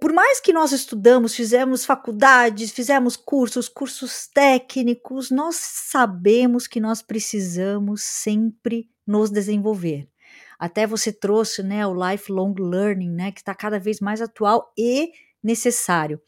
por 0.00 0.12
mais 0.12 0.38
que 0.38 0.52
nós 0.52 0.70
estudamos, 0.70 1.34
fizemos 1.34 1.84
faculdades, 1.84 2.70
fizemos 2.70 3.16
cursos, 3.16 3.68
cursos 3.68 4.28
técnicos, 4.28 5.32
nós 5.32 5.56
sabemos 5.56 6.68
que 6.68 6.78
nós 6.78 7.02
precisamos 7.02 8.04
sempre 8.04 8.88
nos 9.04 9.30
desenvolver. 9.30 10.08
Até 10.58 10.86
você 10.86 11.12
trouxe, 11.12 11.62
né, 11.62 11.86
o 11.86 11.94
lifelong 11.94 12.54
learning, 12.58 13.10
né, 13.10 13.32
que 13.32 13.40
está 13.40 13.54
cada 13.54 13.78
vez 13.78 14.00
mais 14.00 14.20
atual 14.20 14.72
e 14.76 15.12
necessário. 15.42 16.20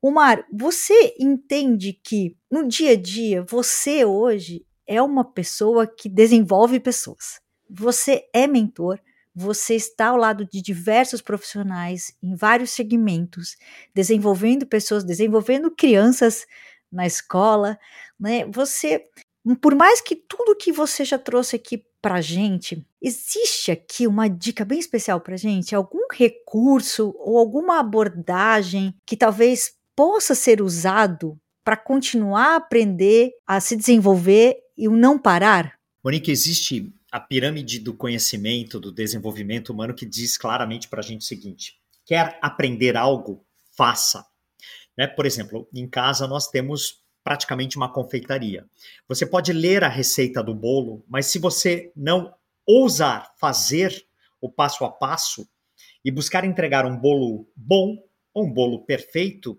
Omar, 0.00 0.46
você 0.52 1.14
entende 1.18 1.92
que 1.92 2.36
no 2.50 2.66
dia 2.68 2.92
a 2.92 2.96
dia 2.96 3.44
você 3.48 4.04
hoje 4.04 4.64
é 4.86 5.02
uma 5.02 5.24
pessoa 5.24 5.86
que 5.86 6.08
desenvolve 6.08 6.80
pessoas. 6.80 7.40
Você 7.68 8.24
é 8.32 8.46
mentor, 8.46 8.98
você 9.34 9.74
está 9.74 10.08
ao 10.08 10.16
lado 10.16 10.46
de 10.46 10.62
diversos 10.62 11.20
profissionais 11.20 12.12
em 12.22 12.34
vários 12.34 12.70
segmentos, 12.70 13.56
desenvolvendo 13.94 14.66
pessoas, 14.66 15.04
desenvolvendo 15.04 15.70
crianças 15.70 16.46
na 16.90 17.06
escola, 17.06 17.78
né? 18.18 18.46
Você, 18.46 19.04
por 19.60 19.74
mais 19.74 20.00
que 20.00 20.16
tudo 20.16 20.56
que 20.56 20.72
você 20.72 21.04
já 21.04 21.18
trouxe 21.18 21.56
aqui 21.56 21.84
para 22.00 22.20
gente, 22.20 22.86
existe 23.02 23.70
aqui 23.70 24.06
uma 24.06 24.28
dica 24.28 24.64
bem 24.64 24.78
especial 24.78 25.20
para 25.20 25.36
gente, 25.36 25.74
algum 25.74 26.06
recurso 26.12 27.14
ou 27.18 27.38
alguma 27.38 27.80
abordagem 27.80 28.94
que 29.04 29.16
talvez 29.16 29.72
possa 29.96 30.34
ser 30.34 30.62
usado 30.62 31.38
para 31.64 31.76
continuar 31.76 32.52
a 32.52 32.56
aprender, 32.56 33.32
a 33.46 33.60
se 33.60 33.76
desenvolver 33.76 34.56
e 34.76 34.88
o 34.88 34.96
não 34.96 35.18
parar? 35.18 35.78
Monique, 36.02 36.30
existe 36.30 36.92
a 37.10 37.18
pirâmide 37.18 37.80
do 37.80 37.92
conhecimento, 37.92 38.78
do 38.78 38.92
desenvolvimento 38.92 39.70
humano, 39.70 39.94
que 39.94 40.06
diz 40.06 40.38
claramente 40.38 40.88
para 40.88 41.00
a 41.00 41.02
gente 41.02 41.22
o 41.22 41.24
seguinte: 41.24 41.74
quer 42.06 42.38
aprender 42.40 42.96
algo, 42.96 43.44
faça. 43.76 44.24
Né? 44.96 45.06
Por 45.06 45.26
exemplo, 45.26 45.68
em 45.74 45.88
casa 45.88 46.26
nós 46.26 46.48
temos 46.48 47.02
praticamente 47.22 47.76
uma 47.76 47.92
confeitaria. 47.92 48.66
Você 49.06 49.26
pode 49.26 49.52
ler 49.52 49.84
a 49.84 49.88
receita 49.88 50.42
do 50.42 50.54
bolo, 50.54 51.04
mas 51.08 51.26
se 51.26 51.38
você 51.38 51.92
não 51.94 52.34
ousar 52.66 53.32
fazer 53.38 54.06
o 54.40 54.50
passo 54.50 54.84
a 54.84 54.90
passo 54.90 55.48
e 56.04 56.10
buscar 56.10 56.44
entregar 56.44 56.86
um 56.86 56.96
bolo 56.96 57.48
bom 57.56 58.02
ou 58.32 58.44
um 58.44 58.52
bolo 58.52 58.84
perfeito, 58.84 59.58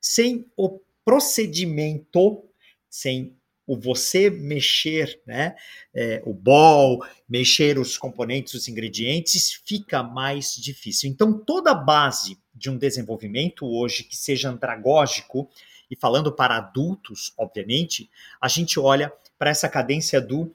sem 0.00 0.50
o 0.56 0.80
procedimento, 1.04 2.44
sem 2.88 3.36
o 3.66 3.76
você 3.76 4.30
mexer, 4.30 5.20
né, 5.26 5.54
é, 5.94 6.22
o 6.24 6.32
bol, 6.32 7.04
mexer 7.28 7.78
os 7.78 7.98
componentes, 7.98 8.54
os 8.54 8.66
ingredientes, 8.66 9.60
fica 9.64 10.02
mais 10.02 10.54
difícil. 10.56 11.10
Então, 11.10 11.38
toda 11.38 11.72
a 11.72 11.74
base 11.74 12.38
de 12.54 12.70
um 12.70 12.78
desenvolvimento 12.78 13.66
hoje 13.66 14.04
que 14.04 14.16
seja 14.16 14.48
andragógico, 14.48 15.50
e 15.90 15.96
falando 15.96 16.32
para 16.32 16.56
adultos, 16.56 17.32
obviamente, 17.36 18.10
a 18.40 18.48
gente 18.48 18.78
olha 18.78 19.12
para 19.38 19.50
essa 19.50 19.68
cadência 19.68 20.20
do 20.20 20.52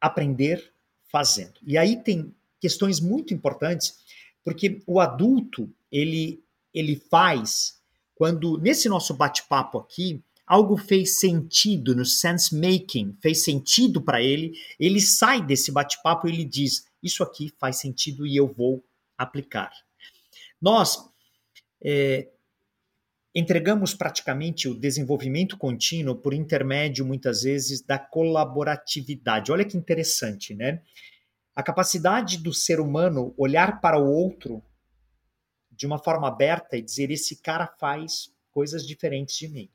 aprender 0.00 0.72
fazendo. 1.04 1.54
E 1.66 1.76
aí 1.76 2.02
tem 2.02 2.34
questões 2.60 3.00
muito 3.00 3.34
importantes, 3.34 3.98
porque 4.44 4.82
o 4.86 5.00
adulto, 5.00 5.70
ele, 5.90 6.42
ele 6.72 6.96
faz, 6.96 7.80
quando, 8.14 8.58
nesse 8.58 8.88
nosso 8.88 9.14
bate-papo 9.14 9.78
aqui, 9.78 10.22
algo 10.46 10.76
fez 10.76 11.18
sentido 11.18 11.94
no 11.94 12.04
sense 12.04 12.54
making, 12.54 13.16
fez 13.20 13.44
sentido 13.44 14.00
para 14.00 14.22
ele, 14.22 14.58
ele 14.78 15.00
sai 15.00 15.44
desse 15.44 15.70
bate-papo 15.70 16.26
e 16.26 16.32
ele 16.32 16.44
diz: 16.44 16.86
Isso 17.02 17.22
aqui 17.22 17.52
faz 17.58 17.78
sentido 17.78 18.26
e 18.26 18.36
eu 18.36 18.46
vou 18.46 18.84
aplicar. 19.16 19.72
Nós 20.60 20.98
é, 21.82 22.28
entregamos 23.34 23.94
praticamente 23.94 24.68
o 24.68 24.74
desenvolvimento 24.74 25.56
contínuo 25.56 26.16
por 26.16 26.34
intermédio, 26.34 27.04
muitas 27.04 27.42
vezes, 27.42 27.80
da 27.80 27.98
colaboratividade. 27.98 29.50
Olha 29.50 29.64
que 29.64 29.76
interessante, 29.76 30.54
né? 30.54 30.82
A 31.54 31.62
capacidade 31.62 32.38
do 32.38 32.52
ser 32.52 32.80
humano 32.80 33.34
olhar 33.36 33.80
para 33.80 33.98
o 33.98 34.10
outro 34.10 34.62
de 35.70 35.86
uma 35.86 35.98
forma 35.98 36.28
aberta 36.28 36.76
e 36.76 36.82
dizer: 36.82 37.10
esse 37.10 37.36
cara 37.42 37.66
faz 37.66 38.32
coisas 38.50 38.86
diferentes 38.86 39.36
de 39.36 39.48
mim 39.48 39.70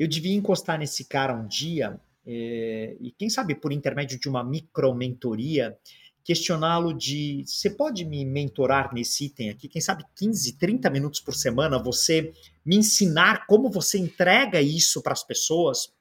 eu 0.00 0.08
devia 0.08 0.34
encostar 0.34 0.78
nesse 0.78 1.04
cara 1.04 1.34
um 1.34 1.46
dia 1.46 2.00
é, 2.26 2.96
e 3.00 3.12
quem 3.12 3.28
sabe 3.28 3.54
por 3.54 3.70
intermédio 3.70 4.18
de 4.18 4.30
uma 4.30 4.42
micromentoria 4.42 5.76
questioná-lo 6.24 6.92
de 6.92 7.44
você 7.46 7.70
pode 7.70 8.04
me 8.04 8.24
mentorar 8.24 8.92
nesse 8.92 9.26
item 9.26 9.50
aqui, 9.50 9.68
quem 9.68 9.80
sabe 9.80 10.04
15, 10.16 10.54
30 10.54 10.90
minutos 10.90 11.20
por 11.20 11.34
semana, 11.34 11.82
você 11.82 12.32
me 12.64 12.76
ensinar 12.76 13.46
como 13.46 13.70
você 13.70 13.98
entrega 13.98 14.60
isso 14.60 15.02
para 15.02 15.12
as 15.12 15.22
pessoas. 15.24 15.92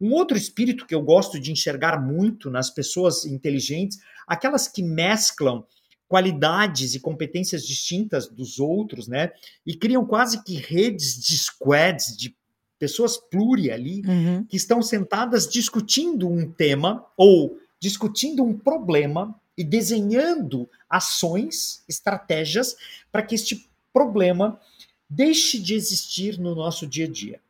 Um 0.00 0.12
outro 0.12 0.36
espírito 0.36 0.86
que 0.86 0.94
eu 0.94 1.02
gosto 1.02 1.40
de 1.40 1.50
enxergar 1.50 2.00
muito 2.00 2.50
nas 2.50 2.70
pessoas 2.70 3.24
inteligentes, 3.24 3.98
aquelas 4.26 4.68
que 4.68 4.82
mesclam 4.82 5.64
qualidades 6.08 6.94
e 6.94 7.00
competências 7.00 7.66
distintas 7.66 8.28
dos 8.28 8.60
outros, 8.60 9.08
né? 9.08 9.32
E 9.66 9.74
criam 9.74 10.06
quase 10.06 10.42
que 10.44 10.54
redes 10.54 11.18
de 11.18 11.36
squads, 11.36 12.16
de 12.16 12.36
pessoas 12.78 13.16
pluri 13.16 13.70
ali, 13.70 14.02
uhum. 14.06 14.44
que 14.44 14.56
estão 14.56 14.82
sentadas 14.82 15.48
discutindo 15.48 16.28
um 16.28 16.50
tema 16.50 17.04
ou 17.16 17.58
discutindo 17.80 18.44
um 18.44 18.56
problema 18.56 19.34
e 19.56 19.64
desenhando 19.64 20.68
ações, 20.88 21.82
estratégias 21.88 22.76
para 23.10 23.22
que 23.22 23.34
este 23.34 23.68
problema 23.92 24.60
deixe 25.08 25.58
de 25.58 25.74
existir 25.74 26.38
no 26.38 26.54
nosso 26.54 26.86
dia 26.86 27.06
a 27.06 27.10
dia. 27.10 27.40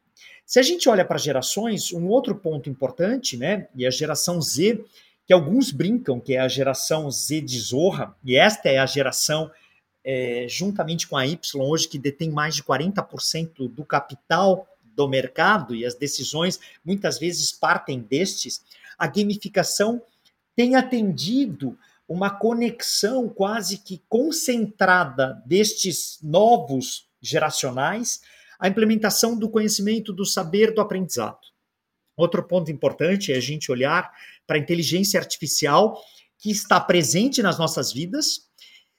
Se 0.44 0.60
a 0.60 0.62
gente 0.62 0.88
olha 0.88 1.04
para 1.04 1.18
gerações, 1.18 1.92
um 1.92 2.06
outro 2.06 2.34
ponto 2.36 2.70
importante, 2.70 3.36
né, 3.36 3.66
e 3.74 3.84
a 3.84 3.90
geração 3.90 4.40
Z, 4.40 4.84
que 5.26 5.32
alguns 5.32 5.72
brincam 5.72 6.20
que 6.20 6.34
é 6.34 6.38
a 6.38 6.46
geração 6.46 7.10
Z 7.10 7.40
de 7.40 7.58
Zorra, 7.58 8.14
e 8.24 8.36
esta 8.36 8.68
é 8.68 8.78
a 8.78 8.86
geração, 8.86 9.50
é, 10.04 10.46
juntamente 10.48 11.08
com 11.08 11.16
a 11.16 11.26
Y, 11.26 11.60
hoje 11.60 11.88
que 11.88 11.98
detém 11.98 12.30
mais 12.30 12.54
de 12.54 12.62
40% 12.62 13.68
do 13.68 13.84
capital 13.84 14.68
do 14.84 15.08
mercado 15.08 15.74
e 15.74 15.84
as 15.84 15.96
decisões 15.96 16.60
muitas 16.84 17.18
vezes 17.18 17.50
partem 17.50 17.98
destes, 17.98 18.62
a 18.96 19.08
gamificação 19.08 20.00
tem 20.54 20.76
atendido 20.76 21.76
uma 22.08 22.30
conexão 22.30 23.28
quase 23.28 23.78
que 23.78 24.02
concentrada 24.08 25.42
destes 25.46 26.18
novos 26.22 27.08
geracionais 27.20 28.20
à 28.58 28.68
implementação 28.68 29.36
do 29.36 29.48
conhecimento, 29.48 30.12
do 30.12 30.24
saber, 30.24 30.72
do 30.72 30.80
aprendizado. 30.80 31.38
Outro 32.16 32.42
ponto 32.42 32.70
importante 32.70 33.32
é 33.32 33.36
a 33.36 33.40
gente 33.40 33.70
olhar 33.70 34.10
para 34.46 34.56
a 34.56 34.60
inteligência 34.60 35.18
artificial 35.20 36.00
que 36.38 36.50
está 36.50 36.80
presente 36.80 37.42
nas 37.42 37.58
nossas 37.58 37.92
vidas 37.92 38.46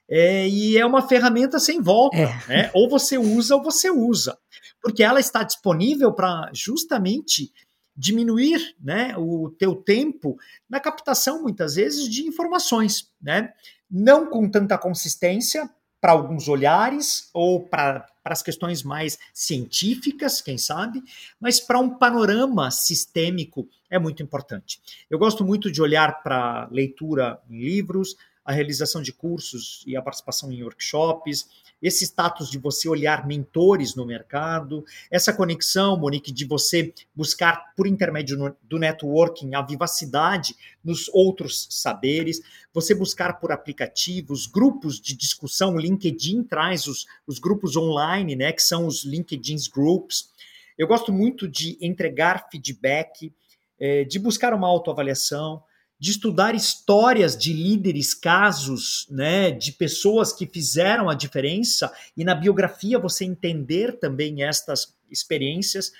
é, 0.10 0.48
e 0.48 0.78
é 0.78 0.86
uma 0.86 1.08
ferramenta 1.08 1.60
sem 1.60 1.82
volta. 1.82 2.18
É. 2.18 2.48
Né? 2.48 2.72
Ou 2.74 2.90
você 2.90 3.18
usa 3.18 3.56
ou 3.56 3.64
você 3.64 3.90
usa 3.90 4.38
porque 4.82 5.04
ela 5.04 5.20
está 5.20 5.44
disponível 5.44 6.14
para 6.14 6.50
justamente 6.54 7.52
diminuir 7.98 8.76
né, 8.80 9.16
o 9.18 9.50
teu 9.50 9.76
tempo 9.76 10.38
na 10.70 10.80
captação, 10.80 11.42
muitas 11.42 11.76
vezes, 11.76 12.08
de 12.08 12.28
informações, 12.28 13.12
né? 13.22 13.54
Não 13.90 14.28
com 14.28 14.48
tanta 14.50 14.78
consistência 14.78 15.70
para 16.00 16.12
alguns 16.12 16.48
olhares 16.48 17.30
ou 17.34 17.66
para 17.66 18.08
as 18.24 18.44
questões 18.44 18.84
mais 18.84 19.18
científicas, 19.34 20.42
quem 20.42 20.58
sabe, 20.58 21.02
mas 21.40 21.60
para 21.60 21.80
um 21.80 21.90
panorama 21.90 22.70
sistêmico 22.70 23.68
é 23.90 23.98
muito 23.98 24.22
importante. 24.22 24.80
Eu 25.10 25.18
gosto 25.18 25.44
muito 25.44 25.72
de 25.72 25.82
olhar 25.82 26.22
para 26.22 26.68
leitura 26.72 27.42
em 27.50 27.60
livros, 27.60 28.16
a 28.46 28.52
realização 28.52 29.02
de 29.02 29.12
cursos 29.12 29.84
e 29.88 29.98
a 29.98 30.02
participação 30.02 30.52
em 30.52 30.64
workshops, 30.64 31.50
esse 31.82 32.04
status 32.06 32.50
de 32.50 32.58
você 32.58 32.90
olhar 32.90 33.28
mentores 33.28 33.96
no 33.96 34.06
mercado, 34.06 34.84
essa 35.12 35.32
conexão, 35.32 35.98
Monique, 35.98 36.32
de 36.32 36.46
você 36.46 36.94
buscar 37.16 37.74
por 37.76 37.88
intermédio 37.88 38.56
do 38.64 38.80
networking 38.80 39.54
a 39.54 39.62
vivacidade 39.62 40.56
nos 40.84 41.08
outros 41.10 41.68
saberes, 41.70 42.42
você 42.74 42.96
buscar 42.96 43.40
por 43.40 43.52
aplicativos, 43.52 44.48
grupos 44.48 45.00
de 45.00 45.16
discussão, 45.16 45.76
o 45.76 45.80
LinkedIn 45.80 46.44
traz 46.44 46.88
os, 46.88 47.06
os 47.26 47.40
grupos 47.40 47.76
online, 47.76 48.36
né, 48.36 48.52
que 48.52 48.62
são 48.62 48.88
os 48.88 49.04
LinkedIn 49.04 49.58
Groups. 49.72 50.30
Eu 50.78 50.88
gosto 50.88 51.12
muito 51.12 51.48
de 51.48 51.78
entregar 51.82 52.48
feedback, 52.52 53.34
eh, 53.80 54.04
de 54.04 54.20
buscar 54.20 54.54
uma 54.54 54.68
autoavaliação, 54.68 55.64
de 56.00 56.12
estudar 56.12 56.54
histórias 56.54 57.36
de 57.36 57.54
líderes, 57.54 58.14
casos, 58.14 59.08
né, 59.10 59.52
de 59.52 59.72
pessoas 59.72 60.32
que 60.32 60.46
fizeram 60.46 61.10
a 61.10 61.16
diferença 61.16 61.92
e 62.16 62.24
na 62.24 62.36
biografia 62.36 63.00
você 63.00 63.26
entender 63.26 64.00
também 64.00 64.44
estas 64.44 64.96
experiências. 65.10 65.92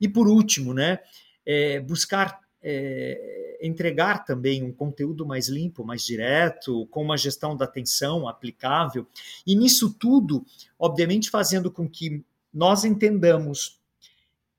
E 0.00 0.08
por 0.08 0.28
último, 0.28 0.74
né, 0.74 0.98
é, 1.44 1.80
buscar 1.80 2.40
é, 2.68 3.58
entregar 3.62 4.24
também 4.24 4.62
um 4.62 4.72
conteúdo 4.72 5.24
mais 5.24 5.48
limpo, 5.48 5.84
mais 5.84 6.04
direto, 6.04 6.86
com 6.88 7.02
uma 7.02 7.16
gestão 7.16 7.56
da 7.56 7.64
atenção 7.64 8.28
aplicável. 8.28 9.06
E 9.46 9.54
nisso 9.54 9.94
tudo, 9.94 10.44
obviamente, 10.76 11.30
fazendo 11.30 11.70
com 11.70 11.88
que 11.88 12.24
nós 12.52 12.84
entendamos 12.84 13.75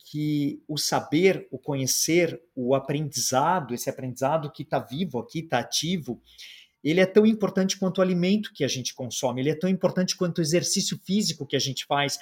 que 0.10 0.64
o 0.68 0.78
saber, 0.78 1.48
o 1.52 1.60
conhecer, 1.60 2.42
o 2.56 2.74
aprendizado, 2.74 3.74
esse 3.74 3.90
aprendizado 3.90 4.52
que 4.52 4.64
está 4.64 4.80
vivo 4.80 5.20
aqui, 5.20 5.40
está 5.40 5.60
ativo, 5.60 6.22
ele 6.82 7.02
é 7.02 7.06
tão 7.06 7.26
importante 7.26 7.78
quanto 7.78 7.98
o 7.98 8.02
alimento 8.02 8.54
que 8.54 8.64
a 8.64 8.68
gente 8.70 8.94
consome, 8.94 9.42
ele 9.42 9.50
é 9.50 9.56
tão 9.56 9.70
importante 9.70 10.16
quanto 10.16 10.38
o 10.38 10.42
exercício 10.42 10.98
físico 11.04 11.46
que 11.46 11.58
a 11.58 11.60
gente 11.60 11.86
faz, 11.86 12.18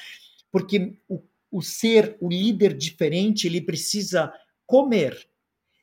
porque 0.51 0.97
o, 1.07 1.21
o 1.51 1.61
ser, 1.61 2.17
o 2.19 2.27
líder 2.27 2.75
diferente, 2.75 3.45
ele 3.45 3.61
precisa 3.61 4.33
comer, 4.65 5.15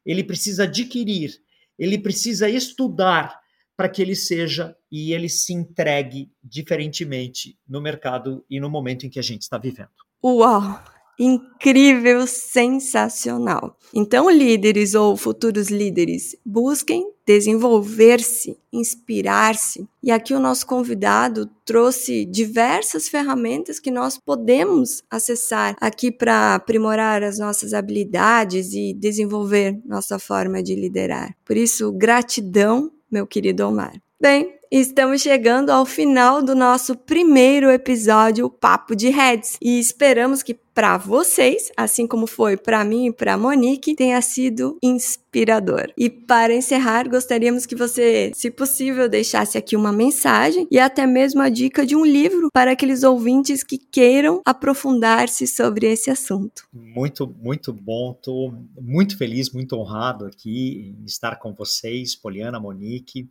ele 0.04 0.24
precisa 0.24 0.64
adquirir, 0.64 1.40
ele 1.78 1.98
precisa 1.98 2.48
estudar 2.48 3.40
para 3.76 3.88
que 3.88 4.02
ele 4.02 4.16
seja 4.16 4.76
e 4.90 5.12
ele 5.12 5.28
se 5.28 5.52
entregue 5.52 6.32
diferentemente 6.42 7.56
no 7.66 7.80
mercado 7.80 8.44
e 8.50 8.58
no 8.58 8.68
momento 8.68 9.06
em 9.06 9.10
que 9.10 9.20
a 9.20 9.22
gente 9.22 9.42
está 9.42 9.56
vivendo. 9.56 9.90
Uau! 10.22 10.82
Incrível, 11.18 12.26
sensacional. 12.26 13.76
Então, 13.94 14.30
líderes 14.30 14.94
ou 14.94 15.16
futuros 15.16 15.68
líderes, 15.68 16.36
busquem 16.44 17.12
desenvolver-se, 17.26 18.56
inspirar-se. 18.72 19.86
E 20.02 20.10
aqui 20.10 20.34
o 20.34 20.40
nosso 20.40 20.66
convidado 20.66 21.48
trouxe 21.64 22.24
diversas 22.24 23.08
ferramentas 23.08 23.78
que 23.78 23.90
nós 23.90 24.18
podemos 24.18 25.02
acessar 25.10 25.76
aqui 25.80 26.10
para 26.10 26.54
aprimorar 26.54 27.22
as 27.22 27.38
nossas 27.38 27.74
habilidades 27.74 28.72
e 28.72 28.92
desenvolver 28.92 29.78
nossa 29.84 30.18
forma 30.18 30.62
de 30.62 30.74
liderar. 30.74 31.36
Por 31.44 31.56
isso, 31.56 31.92
gratidão, 31.92 32.90
meu 33.10 33.26
querido 33.26 33.66
Omar. 33.68 33.92
Bem, 34.20 34.54
Estamos 34.74 35.20
chegando 35.20 35.68
ao 35.68 35.84
final 35.84 36.42
do 36.42 36.54
nosso 36.54 36.96
primeiro 36.96 37.70
episódio 37.70 38.48
Papo 38.48 38.96
de 38.96 39.10
Heads 39.10 39.58
e 39.60 39.78
esperamos 39.78 40.42
que 40.42 40.54
para 40.54 40.96
vocês, 40.96 41.70
assim 41.76 42.06
como 42.06 42.26
foi 42.26 42.56
para 42.56 42.82
mim 42.82 43.08
e 43.08 43.12
para 43.12 43.36
Monique, 43.36 43.94
tenha 43.94 44.22
sido 44.22 44.78
inspirador. 44.82 45.92
E 45.98 46.08
para 46.08 46.54
encerrar, 46.54 47.06
gostaríamos 47.06 47.66
que 47.66 47.76
você, 47.76 48.32
se 48.34 48.50
possível, 48.50 49.10
deixasse 49.10 49.58
aqui 49.58 49.76
uma 49.76 49.92
mensagem 49.92 50.66
e 50.70 50.78
até 50.78 51.06
mesmo 51.06 51.42
a 51.42 51.50
dica 51.50 51.84
de 51.84 51.94
um 51.94 52.06
livro 52.06 52.48
para 52.50 52.72
aqueles 52.72 53.02
ouvintes 53.02 53.62
que 53.62 53.76
queiram 53.76 54.40
aprofundar-se 54.46 55.46
sobre 55.46 55.92
esse 55.92 56.10
assunto. 56.10 56.66
Muito, 56.72 57.26
muito 57.26 57.74
bom. 57.74 58.12
Estou 58.12 58.54
muito 58.80 59.18
feliz, 59.18 59.52
muito 59.52 59.76
honrado 59.76 60.24
aqui 60.24 60.94
em 60.98 61.04
estar 61.04 61.36
com 61.36 61.52
vocês, 61.52 62.16
Poliana, 62.16 62.58
Monique. 62.58 63.28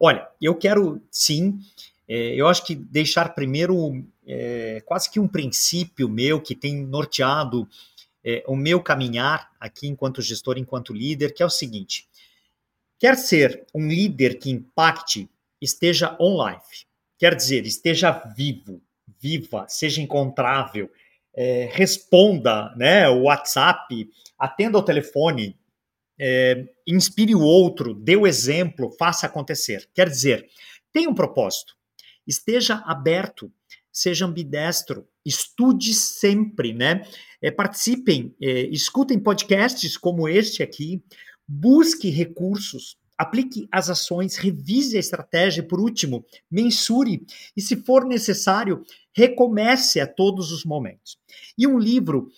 Olha, 0.00 0.28
eu 0.40 0.54
quero 0.54 1.00
sim, 1.10 1.58
é, 2.08 2.34
eu 2.34 2.46
acho 2.46 2.64
que 2.64 2.74
deixar 2.74 3.34
primeiro 3.34 4.04
é, 4.26 4.82
quase 4.84 5.10
que 5.10 5.20
um 5.20 5.28
princípio 5.28 6.08
meu 6.08 6.40
que 6.40 6.54
tem 6.54 6.84
norteado 6.84 7.68
é, 8.24 8.42
o 8.46 8.56
meu 8.56 8.82
caminhar 8.82 9.50
aqui 9.60 9.86
enquanto 9.86 10.22
gestor, 10.22 10.56
enquanto 10.56 10.94
líder, 10.94 11.34
que 11.34 11.42
é 11.42 11.46
o 11.46 11.50
seguinte: 11.50 12.08
quer 12.98 13.16
ser 13.16 13.64
um 13.74 13.86
líder 13.86 14.38
que 14.38 14.50
impacte, 14.50 15.28
esteja 15.60 16.16
on 16.18 16.46
life, 16.46 16.86
quer 17.18 17.34
dizer, 17.34 17.66
esteja 17.66 18.10
vivo, 18.36 18.80
viva, 19.20 19.66
seja 19.68 20.00
encontrável, 20.00 20.90
é, 21.34 21.68
responda, 21.72 22.74
né, 22.76 23.08
o 23.08 23.22
WhatsApp, 23.22 24.08
atenda 24.38 24.78
o 24.78 24.82
telefone, 24.82 25.56
é, 26.18 26.64
inspire 26.86 27.34
o 27.34 27.40
outro, 27.40 27.94
dê 27.94 28.16
o 28.16 28.26
exemplo, 28.26 28.90
faça 28.98 29.26
acontecer. 29.26 29.88
Quer 29.94 30.08
dizer, 30.08 30.46
tenha 30.92 31.08
um 31.08 31.14
propósito, 31.14 31.74
esteja 32.26 32.82
aberto, 32.86 33.50
seja 33.92 34.26
ambidestro, 34.26 35.06
estude 35.24 35.94
sempre, 35.94 36.72
né? 36.72 37.02
É, 37.40 37.50
participem, 37.50 38.34
é, 38.40 38.62
escutem 38.66 39.18
podcasts 39.18 39.96
como 39.96 40.28
este 40.28 40.62
aqui, 40.62 41.02
busque 41.46 42.10
recursos, 42.10 42.96
aplique 43.16 43.68
as 43.70 43.88
ações, 43.88 44.36
revise 44.36 44.96
a 44.96 45.00
estratégia 45.00 45.60
e, 45.60 45.66
por 45.66 45.80
último, 45.80 46.24
mensure 46.50 47.24
e, 47.56 47.60
se 47.60 47.76
for 47.76 48.04
necessário, 48.04 48.82
recomece 49.12 50.00
a 50.00 50.06
todos 50.06 50.50
os 50.50 50.64
momentos. 50.64 51.18
E 51.56 51.66
um 51.66 51.78
livro, 51.78 52.28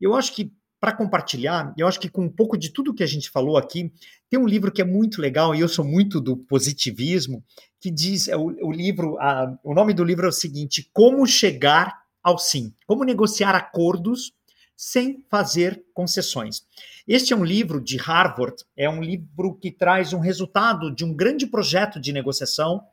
eu 0.00 0.14
acho 0.14 0.34
que 0.34 0.52
para 0.84 0.92
compartilhar, 0.92 1.72
eu 1.78 1.88
acho 1.88 1.98
que 1.98 2.10
com 2.10 2.24
um 2.24 2.28
pouco 2.28 2.58
de 2.58 2.68
tudo 2.68 2.92
que 2.92 3.02
a 3.02 3.06
gente 3.06 3.30
falou 3.30 3.56
aqui, 3.56 3.90
tem 4.28 4.38
um 4.38 4.46
livro 4.46 4.70
que 4.70 4.82
é 4.82 4.84
muito 4.84 5.18
legal, 5.18 5.54
e 5.54 5.60
eu 5.60 5.66
sou 5.66 5.82
muito 5.82 6.20
do 6.20 6.36
positivismo, 6.36 7.42
que 7.80 7.90
diz, 7.90 8.28
é 8.28 8.36
o, 8.36 8.54
o 8.66 8.70
livro, 8.70 9.16
a, 9.18 9.58
o 9.64 9.72
nome 9.72 9.94
do 9.94 10.04
livro 10.04 10.26
é 10.26 10.28
o 10.28 10.32
seguinte, 10.32 10.90
Como 10.92 11.26
Chegar 11.26 12.02
ao 12.22 12.36
Sim, 12.36 12.70
Como 12.86 13.02
Negociar 13.02 13.54
Acordos 13.54 14.34
sem 14.76 15.24
fazer 15.30 15.82
concessões. 15.94 16.66
Este 17.08 17.32
é 17.32 17.36
um 17.36 17.44
livro 17.44 17.80
de 17.80 17.96
Harvard, 17.96 18.56
é 18.76 18.86
um 18.86 19.00
livro 19.00 19.54
que 19.54 19.70
traz 19.70 20.12
um 20.12 20.20
resultado 20.20 20.94
de 20.94 21.02
um 21.02 21.14
grande 21.14 21.46
projeto 21.46 21.98
de 21.98 22.12
negociação 22.12 22.84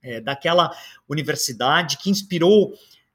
é, 0.00 0.20
daquela 0.20 0.70
universidade 1.08 1.98
que 1.98 2.10
inspirou 2.10 2.74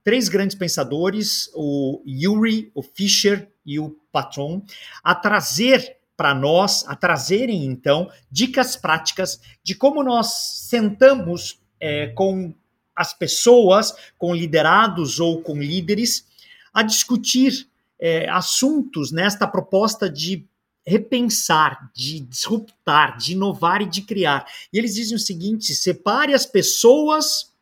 três 0.09 0.27
grandes 0.27 0.55
pensadores, 0.55 1.51
o 1.53 2.01
Yuri, 2.03 2.71
o 2.73 2.81
Fisher 2.81 3.47
e 3.63 3.79
o 3.79 3.91
Patron, 4.11 4.63
a 5.03 5.13
trazer 5.13 5.97
para 6.17 6.33
nós, 6.33 6.83
a 6.87 6.95
trazerem 6.95 7.63
então 7.63 8.09
dicas 8.31 8.75
práticas 8.75 9.39
de 9.63 9.75
como 9.75 10.01
nós 10.01 10.65
sentamos 10.67 11.61
é, 11.79 12.07
com 12.07 12.51
as 12.95 13.13
pessoas, 13.13 13.93
com 14.17 14.33
liderados 14.33 15.19
ou 15.19 15.43
com 15.43 15.61
líderes, 15.61 16.25
a 16.73 16.81
discutir 16.81 17.69
é, 17.99 18.27
assuntos 18.31 19.11
nesta 19.11 19.47
proposta 19.47 20.09
de 20.09 20.43
repensar, 20.83 21.91
de 21.93 22.21
disruptar, 22.21 23.15
de 23.15 23.33
inovar 23.33 23.83
e 23.83 23.85
de 23.87 24.01
criar. 24.01 24.47
E 24.73 24.79
eles 24.79 24.95
dizem 24.95 25.15
o 25.15 25.19
seguinte: 25.19 25.75
separe 25.75 26.33
as 26.33 26.47
pessoas 26.47 27.53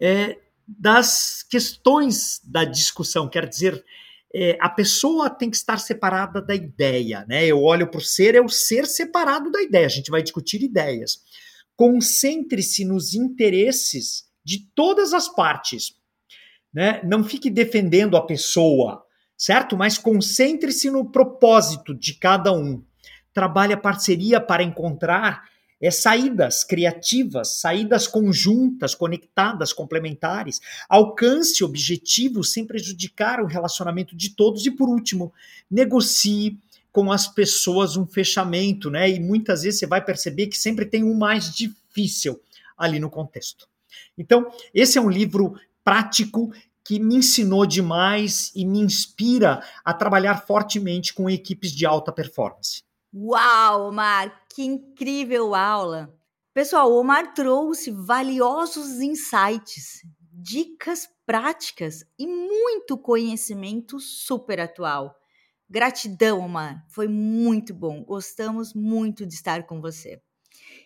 é, 0.00 0.36
das 0.68 1.42
questões 1.48 2.40
da 2.44 2.64
discussão, 2.64 3.28
quer 3.28 3.48
dizer, 3.48 3.82
é, 4.34 4.58
a 4.60 4.68
pessoa 4.68 5.30
tem 5.30 5.50
que 5.50 5.56
estar 5.56 5.78
separada 5.78 6.42
da 6.42 6.54
ideia, 6.54 7.24
né? 7.26 7.46
Eu 7.46 7.62
olho 7.62 7.90
para 7.90 7.98
o 7.98 8.02
ser, 8.02 8.34
é 8.34 8.40
o 8.40 8.48
ser 8.48 8.86
separado 8.86 9.50
da 9.50 9.62
ideia. 9.62 9.86
A 9.86 9.90
gente 9.90 10.10
vai 10.10 10.22
discutir 10.22 10.62
ideias. 10.62 11.20
Concentre-se 11.74 12.84
nos 12.84 13.14
interesses 13.14 14.24
de 14.44 14.68
todas 14.74 15.14
as 15.14 15.28
partes, 15.28 15.94
né? 16.72 17.00
Não 17.04 17.24
fique 17.24 17.48
defendendo 17.48 18.16
a 18.16 18.26
pessoa, 18.26 19.02
certo? 19.36 19.76
Mas 19.76 19.96
concentre-se 19.96 20.90
no 20.90 21.10
propósito 21.10 21.94
de 21.94 22.12
cada 22.12 22.52
um. 22.52 22.84
Trabalhe 23.32 23.72
a 23.72 23.78
parceria 23.78 24.40
para 24.40 24.62
encontrar 24.62 25.48
é, 25.80 25.90
saídas 25.90 26.64
criativas, 26.64 27.60
saídas 27.60 28.06
conjuntas, 28.06 28.94
conectadas, 28.94 29.72
complementares, 29.72 30.60
alcance 30.88 31.62
objetivos 31.62 32.52
sem 32.52 32.66
prejudicar 32.66 33.40
o 33.40 33.46
relacionamento 33.46 34.16
de 34.16 34.30
todos 34.30 34.66
e, 34.66 34.70
por 34.70 34.88
último, 34.88 35.32
negocie 35.70 36.58
com 36.90 37.12
as 37.12 37.28
pessoas 37.28 37.96
um 37.96 38.06
fechamento, 38.06 38.90
né? 38.90 39.08
E 39.08 39.20
muitas 39.20 39.62
vezes 39.62 39.80
você 39.80 39.86
vai 39.86 40.04
perceber 40.04 40.48
que 40.48 40.58
sempre 40.58 40.84
tem 40.84 41.04
um 41.04 41.14
mais 41.14 41.54
difícil 41.54 42.40
ali 42.76 42.98
no 42.98 43.10
contexto. 43.10 43.68
Então, 44.16 44.50
esse 44.74 44.98
é 44.98 45.00
um 45.00 45.10
livro 45.10 45.54
prático 45.84 46.52
que 46.84 46.98
me 46.98 47.16
ensinou 47.16 47.66
demais 47.66 48.50
e 48.54 48.64
me 48.64 48.80
inspira 48.80 49.62
a 49.84 49.92
trabalhar 49.92 50.46
fortemente 50.46 51.12
com 51.12 51.28
equipes 51.28 51.70
de 51.70 51.84
alta 51.84 52.10
performance. 52.10 52.82
Uau, 53.12 53.88
Omar, 53.88 54.44
que 54.50 54.62
incrível 54.62 55.54
aula! 55.54 56.14
Pessoal, 56.52 56.92
o 56.92 57.00
Omar 57.00 57.32
trouxe 57.32 57.90
valiosos 57.90 59.00
insights, 59.00 60.02
dicas 60.30 61.08
práticas 61.24 62.04
e 62.18 62.26
muito 62.26 62.98
conhecimento 62.98 63.98
super 63.98 64.60
atual. 64.60 65.18
Gratidão, 65.70 66.40
Omar, 66.40 66.84
foi 66.90 67.08
muito 67.08 67.72
bom. 67.72 68.04
Gostamos 68.04 68.74
muito 68.74 69.24
de 69.24 69.32
estar 69.32 69.66
com 69.66 69.80
você. 69.80 70.20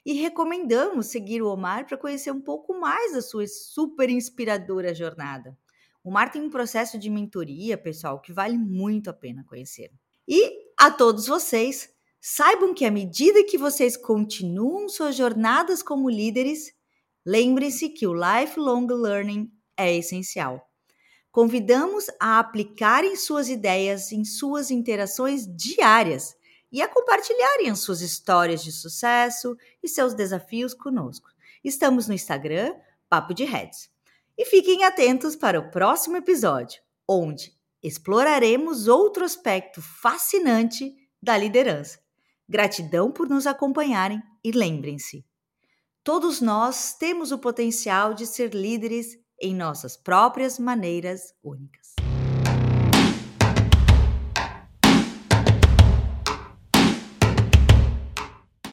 E 0.07 0.13
recomendamos 0.13 1.07
seguir 1.07 1.43
o 1.43 1.49
Omar 1.49 1.87
para 1.87 1.97
conhecer 1.97 2.31
um 2.31 2.41
pouco 2.41 2.79
mais 2.79 3.15
da 3.15 3.23
sua 3.23 3.47
super 3.49 4.09
inspiradora 4.09 4.95
jornada. 4.95 5.57
O 6.05 6.11
Omar 6.11 6.31
tem 6.31 6.43
um 6.43 6.51
processo 6.51 6.99
de 6.99 7.11
mentoria, 7.11 7.77
pessoal, 7.77 8.21
que 8.21 8.33
vale 8.33 8.59
muito 8.59 9.11
a 9.11 9.13
pena 9.13 9.45
conhecer. 9.45 9.91
E 10.29 10.71
a 10.79 10.91
todos 10.91 11.27
vocês, 11.27 11.92
Saibam 12.25 12.73
que 12.73 12.85
à 12.85 12.91
medida 12.91 13.43
que 13.43 13.59
vocês 13.59 13.97
continuam 13.97 14.89
suas 14.89 15.17
jornadas 15.17 15.83
como 15.83 16.09
líderes, 16.09 16.73
lembrem-se 17.27 17.89
que 17.89 18.07
o 18.07 18.15
lifelong 18.15 18.87
learning 18.87 19.53
é 19.77 19.93
essencial. 19.97 20.71
Convidamos 21.33 22.07
a 22.21 22.39
aplicarem 22.39 23.17
suas 23.17 23.49
ideias 23.49 24.13
em 24.13 24.25
suas 24.25 24.71
interações 24.71 25.49
diárias 25.49 26.37
e 26.71 26.81
a 26.81 26.87
compartilharem 26.87 27.69
as 27.69 27.81
suas 27.81 28.01
histórias 28.01 28.63
de 28.63 28.71
sucesso 28.71 29.57
e 29.83 29.89
seus 29.89 30.15
desafios 30.15 30.75
conosco. 30.75 31.29
Estamos 31.65 32.07
no 32.07 32.15
Instagram, 32.15 32.73
Papo 33.09 33.35
de 33.35 33.43
Heads. 33.43 33.91
E 34.39 34.45
fiquem 34.45 34.85
atentos 34.85 35.35
para 35.35 35.59
o 35.59 35.73
próximo 35.73 36.19
episódio, 36.19 36.81
onde 37.09 37.53
exploraremos 37.83 38.87
outro 38.87 39.25
aspecto 39.25 39.83
fascinante 39.83 40.95
da 41.21 41.37
liderança. 41.37 42.01
Gratidão 42.49 43.11
por 43.11 43.29
nos 43.29 43.47
acompanharem 43.47 44.23
e 44.45 44.51
lembrem-se: 44.51 45.25
todos 46.05 46.41
nós 46.41 46.95
temos 46.95 47.33
o 47.33 47.39
potencial 47.39 48.15
de 48.15 48.27
ser 48.27 48.55
líderes 48.55 49.17
em 49.41 49.55
nossas 49.55 49.97
próprias 49.97 50.59
maneiras 50.59 51.35
únicas. 51.43 51.82